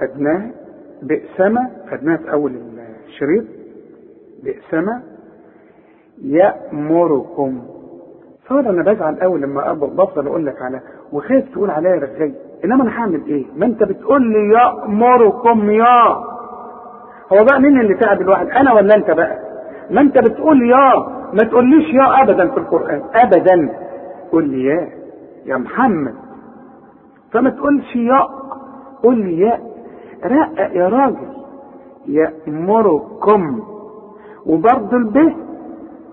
خدناها 0.00 0.50
بئسما 1.02 1.70
خدناها 1.90 2.16
في 2.16 2.32
أول 2.32 2.52
الشريط. 3.06 3.44
بئسما 4.42 5.02
يأمركم. 6.22 7.62
صار 8.48 8.60
أنا 8.70 8.82
بزعل 8.92 9.14
قوي 9.20 9.40
لما 9.40 9.72
بفضل 9.72 10.26
أقول 10.26 10.46
لك 10.46 10.62
على 10.62 10.80
وخايف 11.12 11.52
تقول 11.52 11.70
عليا 11.70 11.94
رغاي 11.94 12.34
إنما 12.64 12.82
أنا 12.84 12.90
هعمل 13.00 13.20
إيه؟ 13.26 13.44
ما 13.56 13.66
أنت 13.66 13.82
بتقول 13.82 14.22
لي 14.32 14.54
يأمركم 14.54 15.70
يا 15.70 16.24
هو 17.32 17.44
بقى 17.44 17.60
مين 17.60 17.80
اللي 17.80 17.94
تعب 17.94 18.20
الواحد؟ 18.20 18.46
أنا 18.50 18.72
ولا 18.72 18.96
أنت 18.96 19.10
بقى؟ 19.10 19.38
ما 19.90 20.00
أنت 20.00 20.18
بتقول 20.18 20.70
يا 20.70 20.92
ما 21.32 21.44
تقوليش 21.50 21.94
يا 21.94 22.22
ابدا 22.22 22.48
في 22.48 22.56
القرآن. 22.56 23.02
ابدا. 23.14 23.68
قول 24.32 24.48
لي 24.48 24.64
يا 24.64 24.88
يا 25.46 25.56
محمد. 25.56 26.14
فما 27.32 27.50
تقولش 27.50 27.96
يا 27.96 28.20
قول 29.02 29.18
لي 29.18 29.38
يا. 29.38 29.58
رقق 30.24 30.76
يا 30.76 30.88
راجل 30.88 31.28
يأمركم 32.06 33.62
وبرضه 34.46 34.96
البه 34.96 35.34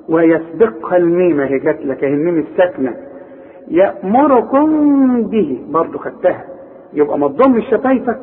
ويسبقها 0.09 0.97
الميم 0.97 1.39
اهي 1.39 1.59
جات 1.59 1.79
لك 1.85 2.03
الميم 2.03 2.37
الساكنة. 2.39 2.93
يأمركم 3.67 5.21
به 5.21 5.63
برضه 5.69 5.97
خدتها. 5.99 6.43
يبقى 6.93 7.19
ما 7.19 7.27
تضمش 7.27 7.63
شفايفك. 7.71 8.19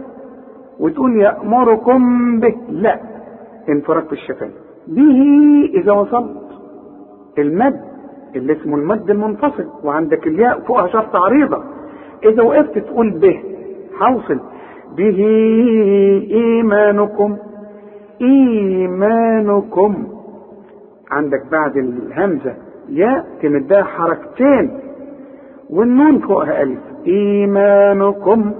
وتقول 0.80 1.20
يأمركم 1.20 2.40
به. 2.40 2.54
لا 2.68 3.00
انفراد 3.68 4.04
في 4.06 4.12
الشفايف 4.12 4.52
به 4.88 5.20
إذا 5.74 5.92
وصلت. 5.92 6.36
المد 7.38 7.80
اللي 8.36 8.52
اسمه 8.52 8.76
المد 8.76 9.10
المنفصل 9.10 9.66
وعندك 9.84 10.26
الياء 10.26 10.60
فوقها 10.60 10.86
شرط 10.88 11.16
عريضة. 11.16 11.62
إذا 12.24 12.42
وقفت 12.42 12.78
تقول 12.78 13.10
به 13.10 13.42
حوصل. 14.00 14.40
به 14.96 15.18
إيمانكم. 16.30 17.36
إيمانكم. 18.22 20.06
عندك 21.10 21.42
بعد 21.52 21.76
الهمزة 21.76 22.54
ياء 22.88 23.24
تمدها 23.42 23.82
حركتين 23.82 24.70
والنون 25.70 26.18
فوقها 26.18 26.62
ألف. 26.62 26.78
إيمانكم. 27.06 28.52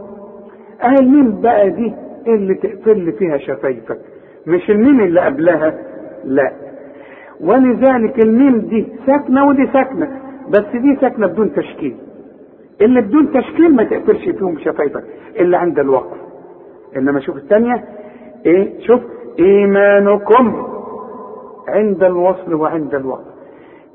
أهي 0.84 0.96
الميم 1.00 1.40
بقى 1.40 1.70
دي؟ 1.70 1.94
اللي 2.28 2.54
تقفل 2.54 3.12
فيها 3.12 3.36
شفايفك. 3.38 3.98
مش 4.46 4.70
الميم 4.70 5.00
اللي 5.00 5.20
قبلها 5.20 5.74
لا. 6.24 6.52
ولذلك 7.40 8.24
الميم 8.24 8.58
دي 8.60 8.86
ساكنة 9.06 9.46
ودي 9.48 9.66
ساكنة 9.72 10.20
بس 10.50 10.64
دي 10.72 10.96
ساكنة 11.00 11.26
بدون 11.26 11.52
تشكيل. 11.52 11.96
اللي 12.80 13.00
بدون 13.00 13.32
تشكيل 13.32 13.76
ما 13.76 13.84
تقفلش 13.84 14.24
فيهم 14.28 14.58
شفايفك 14.58 15.04
إلا 15.40 15.58
عند 15.58 15.78
الوقف. 15.78 16.16
إنما 16.96 17.20
شوف 17.20 17.36
الثانية 17.36 17.84
إيه؟ 18.46 18.80
شوف 18.86 19.00
إيمانكم 19.38 20.66
عند 21.68 22.02
الوصل 22.04 22.54
وعند 22.54 22.94
الوقف. 22.94 23.34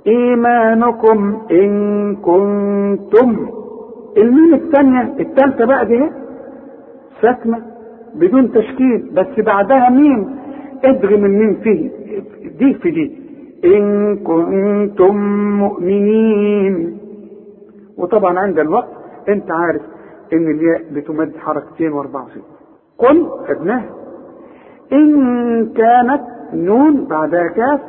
إيمانكم 0.08 1.42
إن 1.52 2.16
كنتم. 2.16 3.50
الميم 4.18 4.54
الثانية 4.54 5.02
الثالثة 5.20 5.66
بقى 5.66 5.86
دي 5.86 6.10
ساكنة. 7.22 7.69
بدون 8.16 8.52
تشكيل 8.52 9.10
بس 9.14 9.40
بعدها 9.46 9.90
ميم. 9.90 10.36
ادغم 10.84 11.26
الميم 11.26 11.54
فيه. 11.64 11.90
دي 12.60 12.74
في 12.74 12.92
دي. 12.92 13.20
إن 13.66 14.16
كنتم 14.18 15.16
مؤمنين. 15.60 16.98
وطبعا 17.98 18.40
عند 18.40 18.60
الوقت 18.60 18.90
أنت 19.30 19.52
عارف 19.52 19.82
إن 20.34 20.52
الياء 20.52 20.82
بتمد 20.94 21.38
حركتين 21.38 21.92
وأربعة 21.92 22.26
وستة 22.26 22.42
قل 22.98 23.28
خدناها 23.48 23.90
إن 24.94 25.70
كانت 25.74 26.22
نون 26.54 27.06
بعدها 27.06 27.48
كاف 27.48 27.80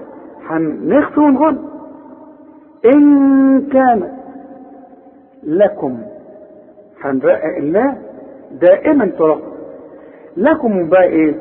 هنخفي 0.47 1.21
ونغن 1.21 1.59
إن 2.95 3.61
كان 3.73 4.09
لكم 5.45 5.99
هنرقق 7.03 7.57
الله 7.59 7.97
دائما 8.61 9.07
ترقق. 9.07 9.50
لكم 10.37 10.89
بقى 10.89 11.03
إيه 11.05 11.35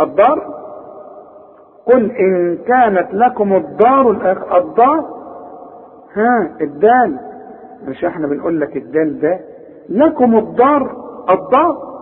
الدار 0.00 0.54
قل 1.86 2.10
إن 2.10 2.58
كانت 2.66 3.08
لكم 3.14 3.52
الدار 3.56 4.10
الأخ... 4.10 4.52
الدار 4.54 5.04
ها 6.14 6.50
الدال. 6.60 7.18
مش 7.88 8.04
إحنا 8.04 8.26
بنقول 8.26 8.60
لك 8.60 8.76
الدال 8.76 9.20
ده. 9.20 9.40
لكم 9.88 10.38
الدار 10.38 10.82
الدار 11.30 11.96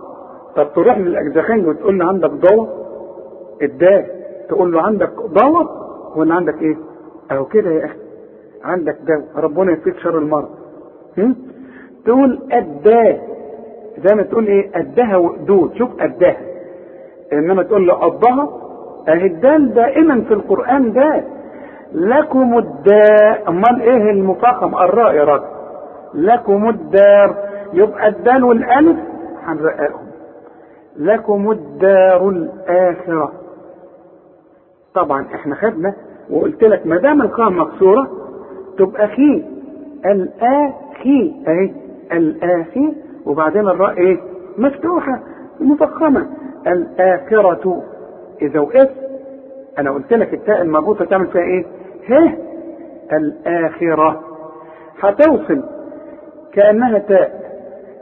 طب 0.55 0.73
تروح 0.73 0.97
للاجزخين 0.97 1.67
وتقول 1.67 1.99
له 1.99 2.05
عندك 2.05 2.29
ضوء؟ 2.31 2.69
الدال. 3.61 4.05
تقول 4.49 4.71
له 4.73 4.81
عندك 4.81 5.13
ضوء؟ 5.19 5.67
ولا 6.15 6.35
عندك 6.35 6.61
إيه؟ 6.61 6.77
أهو 7.31 7.45
كده 7.45 7.69
يا 7.71 7.85
أخي. 7.85 7.97
عندك 8.63 8.97
دواء 9.07 9.25
ربنا 9.45 9.71
يفيك 9.71 9.97
شر 9.97 10.17
المرض 10.17 10.49
تقول 12.05 12.39
الداه 12.53 13.17
زي 13.97 14.15
ما 14.15 14.23
تقول 14.23 14.47
إيه 14.47 14.71
قدها 14.71 15.17
وقدود 15.17 15.73
شوف 15.77 16.01
قدها 16.01 16.37
إنما 17.33 17.63
تقول 17.63 17.87
له 17.87 17.93
قضها 17.93 18.49
أهي 19.09 19.25
الدال 19.25 19.73
دائما 19.73 20.21
في 20.21 20.33
القرآن 20.33 20.93
ده. 20.93 21.23
لكم 21.93 22.57
الداء 22.57 23.49
أمال 23.49 23.81
إيه 23.81 24.11
المفخم 24.11 24.75
الراء 24.75 25.13
يا 25.13 25.41
لكم 26.13 26.69
الدار. 26.69 27.35
يبقى 27.73 28.07
الدال 28.07 28.43
والألف 28.43 28.97
هنرققهم. 29.43 30.07
لكم 30.97 31.51
الدار 31.51 32.29
الآخرة. 32.29 33.31
طبعا 34.93 35.25
إحنا 35.35 35.55
خدنا 35.55 35.93
وقلت 36.29 36.63
لك 36.63 36.87
ما 36.87 36.97
دام 36.97 37.21
القاء 37.21 37.49
مكسورة 37.49 38.07
تبقى 38.77 39.07
خي. 39.07 39.43
الآخي. 40.05 41.33
أهي. 41.47 41.73
الآخي 42.11 42.93
وبعدين 43.25 43.67
الراء 43.67 43.97
إيه؟ 43.97 44.17
مفتوحة 44.57 45.19
مفخمة. 45.59 46.27
الآخرة 46.67 47.83
إذا 48.41 48.59
وقفت 48.59 48.91
أنا 49.79 49.91
قلت 49.91 50.13
لك 50.13 50.33
التاء 50.33 50.61
المربوطه 50.61 51.05
تعمل 51.05 51.27
فيها 51.27 51.41
إيه؟ 51.41 51.65
ه 52.09 52.37
الآخرة. 53.13 54.21
هتوصل 55.01 55.63
كأنها 56.53 56.99
تاء. 56.99 57.39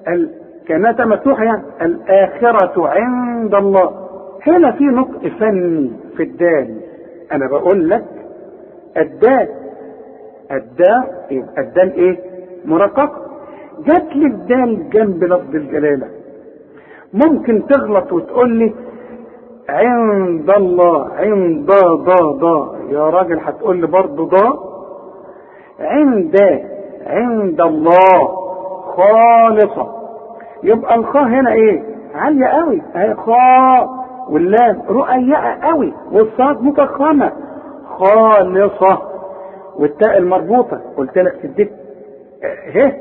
ال... 0.07 0.29
كأنها 0.67 0.91
تاء 0.91 1.07
مفتوحة 1.07 1.43
يعني. 1.43 1.63
الآخرة 1.81 2.87
عند 2.89 3.55
الله. 3.55 4.07
هنا 4.47 4.71
في 4.71 4.83
نطق 4.83 5.27
فني 5.39 5.91
في 6.17 6.23
الدال. 6.23 6.77
أنا 7.31 7.47
بقول 7.47 7.89
لك 7.89 8.05
الدال. 8.97 9.47
الدال 10.51 11.03
الدال 11.57 11.93
إيه؟ 11.93 12.19
مرققه 12.65 13.32
جات 13.79 14.15
لي 14.15 14.25
الدال 14.25 14.89
جنب 14.89 15.23
لفظ 15.23 15.55
الجلالة. 15.55 16.07
ممكن 17.13 17.65
تغلط 17.67 18.13
وتقول 18.13 18.49
لي 18.49 18.73
عند 19.69 20.49
الله 20.49 21.09
عند 21.13 21.71
ضا 22.05 22.31
ضا. 22.31 22.77
يا 22.89 23.09
راجل 23.09 23.39
هتقول 23.39 23.77
لي 23.77 23.87
برضه 23.87 24.25
ضا؟ 24.25 24.59
عند 25.79 26.35
عند 27.05 27.61
الله. 27.61 28.27
خالصة. 28.83 30.03
يبقى 30.63 30.95
الخاء 30.95 31.23
هنا 31.23 31.53
إيه؟ 31.53 31.83
عالية 32.15 32.45
قوي. 32.45 32.81
أهي 32.95 33.15
خاء 33.15 33.89
واللام. 34.29 34.81
رؤيئة 34.89 35.67
قوي. 35.67 35.93
والصاد 36.11 36.61
مفخمة. 36.61 37.31
خالصة. 37.97 39.01
والتاء 39.79 40.17
المربوطة. 40.17 40.81
قلت 40.97 41.17
لك 41.17 41.35
تديك 41.43 41.71
ه 42.75 42.93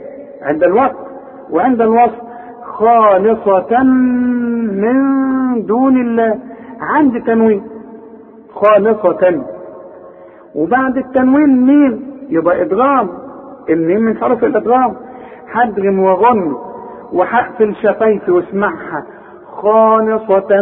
عند 0.42 0.62
الوقت 0.62 0.96
وعند 1.50 1.80
الوصف 1.80 2.20
خالصة 2.64 3.82
من 4.82 4.96
دون 5.66 5.96
الله. 6.00 6.38
عندي 6.80 7.20
تنوين. 7.20 7.62
خالصة. 8.54 9.42
وبعد 10.54 10.96
التنوين 10.96 11.66
مين؟ 11.66 12.06
يبقى 12.28 12.62
إدغام. 12.62 13.08
الميم 13.70 14.00
من 14.00 14.18
حرف 14.18 14.44
الإدغام. 14.44 14.96
هدغم 15.52 15.98
وغن 15.98 16.56
وهقفل 17.12 17.74
شفايفي 17.74 18.30
واسمعها. 18.30 19.04
خالصة 19.52 20.60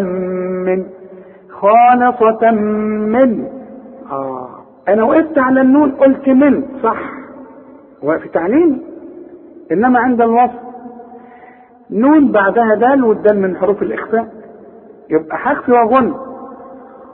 من. 0.67 0.85
خالصة 1.51 2.51
من. 2.51 3.45
آه. 4.11 4.49
أنا 4.89 5.03
وقفت 5.03 5.39
على 5.39 5.61
النون 5.61 5.91
قلت 5.91 6.29
من. 6.29 6.63
صح. 6.83 7.01
وقف 8.03 8.27
تعليمي. 8.27 8.90
إنما 9.73 9.99
عند 10.01 10.21
الوصف. 10.21 10.61
نون 11.91 12.33
بعدها 12.33 12.75
دال 12.75 13.05
والدال 13.05 13.41
من 13.41 13.57
حروف 13.57 13.83
الإخفاء. 13.83 14.29
يبقى 15.11 15.37
هخفي 15.43 15.73
واغن 15.73 16.15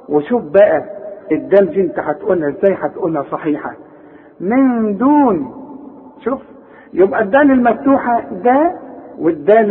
وشوف 0.09 0.43
بقى 0.43 0.85
الدال 1.33 1.71
دي 1.71 1.81
انت 1.81 1.99
هتقولها 1.99 2.49
إزاي 2.49 2.75
هتقولها 2.81 3.23
صحيحة. 3.23 3.73
من 4.41 4.97
دون. 4.97 5.53
شوف 6.25 6.41
يبقى 6.95 7.23
الدال 7.23 7.51
المفتوحة 7.51 8.21
ده 8.45 8.73
والدال 9.19 9.71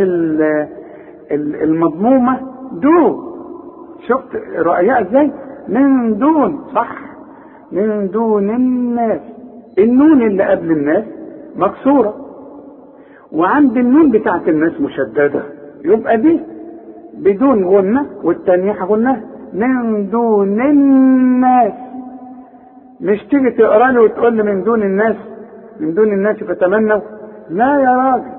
المضمومة 1.62 2.40
دو. 2.72 3.22
شفت 4.08 4.36
رؤيا 4.58 5.00
إزاي؟ 5.00 5.32
من 5.68 6.18
دون. 6.18 6.64
صح. 6.74 6.96
من 7.72 8.10
دون 8.10 8.50
الناس. 8.50 9.20
النون 9.78 10.22
اللي 10.22 10.44
قبل 10.44 10.70
الناس 10.70 11.04
مكسورة. 11.56 12.25
وعند 13.36 13.76
النون 13.76 14.10
بتاعت 14.10 14.48
الناس 14.48 14.80
مشددة. 14.80 15.42
يبقى 15.84 16.16
دي 16.16 16.40
بدون 17.14 17.64
غنة 17.64 18.06
والتانية 18.22 18.72
غنة. 18.72 19.22
من 19.52 20.10
دون 20.10 20.60
الناس. 20.60 21.72
مش 23.00 23.22
تيجي 23.30 23.50
تقرأ 23.50 23.92
لي 23.92 23.98
وتقول 23.98 24.32
لي 24.36 24.42
من 24.42 24.62
دون 24.64 24.82
الناس 24.82 25.16
من 25.80 25.94
دون 25.94 26.12
الناس 26.12 26.36
فتمنوا. 26.36 27.00
لا 27.50 27.80
يا 27.80 27.96
راجل. 27.96 28.32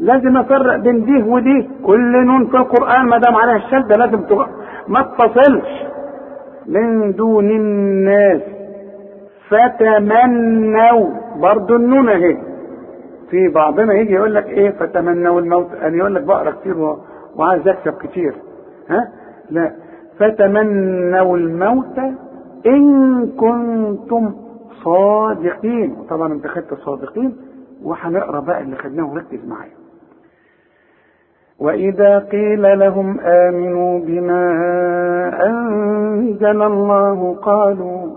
لازم 0.00 0.36
أفرق 0.36 0.76
بين 0.76 1.04
دي 1.04 1.22
ودي. 1.22 1.68
كل 1.86 2.26
نون 2.26 2.46
في 2.46 2.56
القرآن 2.56 3.06
ما 3.06 3.18
دام 3.18 3.34
عليها 3.36 3.56
الشدة 3.56 3.96
لازم 3.96 4.20
تغ... 4.22 4.46
ما 4.88 5.02
تتصلش 5.02 5.70
من 6.66 7.12
دون 7.12 7.50
الناس. 7.50 8.42
فتمنوا. 9.48 11.06
برضو 11.42 11.76
النون 11.76 12.08
أهي. 12.08 12.47
في 13.30 13.48
بعضنا 13.48 13.94
يجي 13.94 14.12
يقول 14.14 14.34
لك 14.34 14.46
إيه 14.46 14.70
فتمنوا 14.70 15.40
الموت. 15.40 15.74
أنا 15.74 15.96
يقول 15.96 16.14
لك 16.14 16.22
بقرأ 16.22 16.50
كتير. 16.50 16.96
وعايز 17.36 17.68
اكسب 17.68 17.92
كتير. 17.92 18.34
ها؟ 18.90 19.08
لا. 19.50 19.72
فتمنوا 20.18 21.36
الموت 21.36 21.98
إن 22.66 23.26
كنتم 23.26 24.34
صادقين. 24.84 25.96
طبعا 26.10 26.32
أنت 26.32 26.46
خدت 26.46 26.74
صادقين 26.74 27.36
وهنقرا 27.82 28.40
بقى 28.40 28.62
اللي 28.62 28.76
خدناه 28.76 29.12
وركز 29.12 29.48
معايا. 29.48 29.78
وإذا 31.60 32.18
قيل 32.18 32.78
لهم 32.78 33.20
آمنوا 33.20 33.98
بما 34.00 34.42
أنزل 35.46 36.62
الله 36.62 37.34
قالوا 37.42 38.16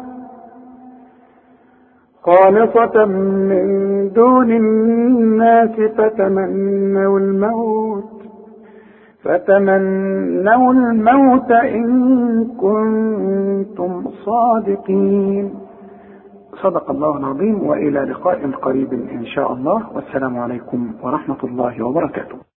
خالصة 2.23 3.05
من 3.05 3.65
دون 4.13 4.51
الناس 4.51 5.75
فتمنوا 5.97 7.19
الموت 7.19 8.11
فتمنوا 9.23 10.73
الموت 10.73 11.51
إن 11.51 11.87
كنتم 12.61 13.91
صادقين. 14.25 15.53
صدق 16.53 16.89
الله 16.91 17.17
العظيم 17.17 17.67
وإلى 17.67 17.99
لقاء 17.99 18.51
قريب 18.51 18.93
إن 18.93 19.25
شاء 19.25 19.53
الله. 19.53 19.95
والسلام 19.95 20.39
عليكم 20.39 20.93
ورحمة 21.03 21.41
الله 21.43 21.85
وبركاته. 21.85 22.50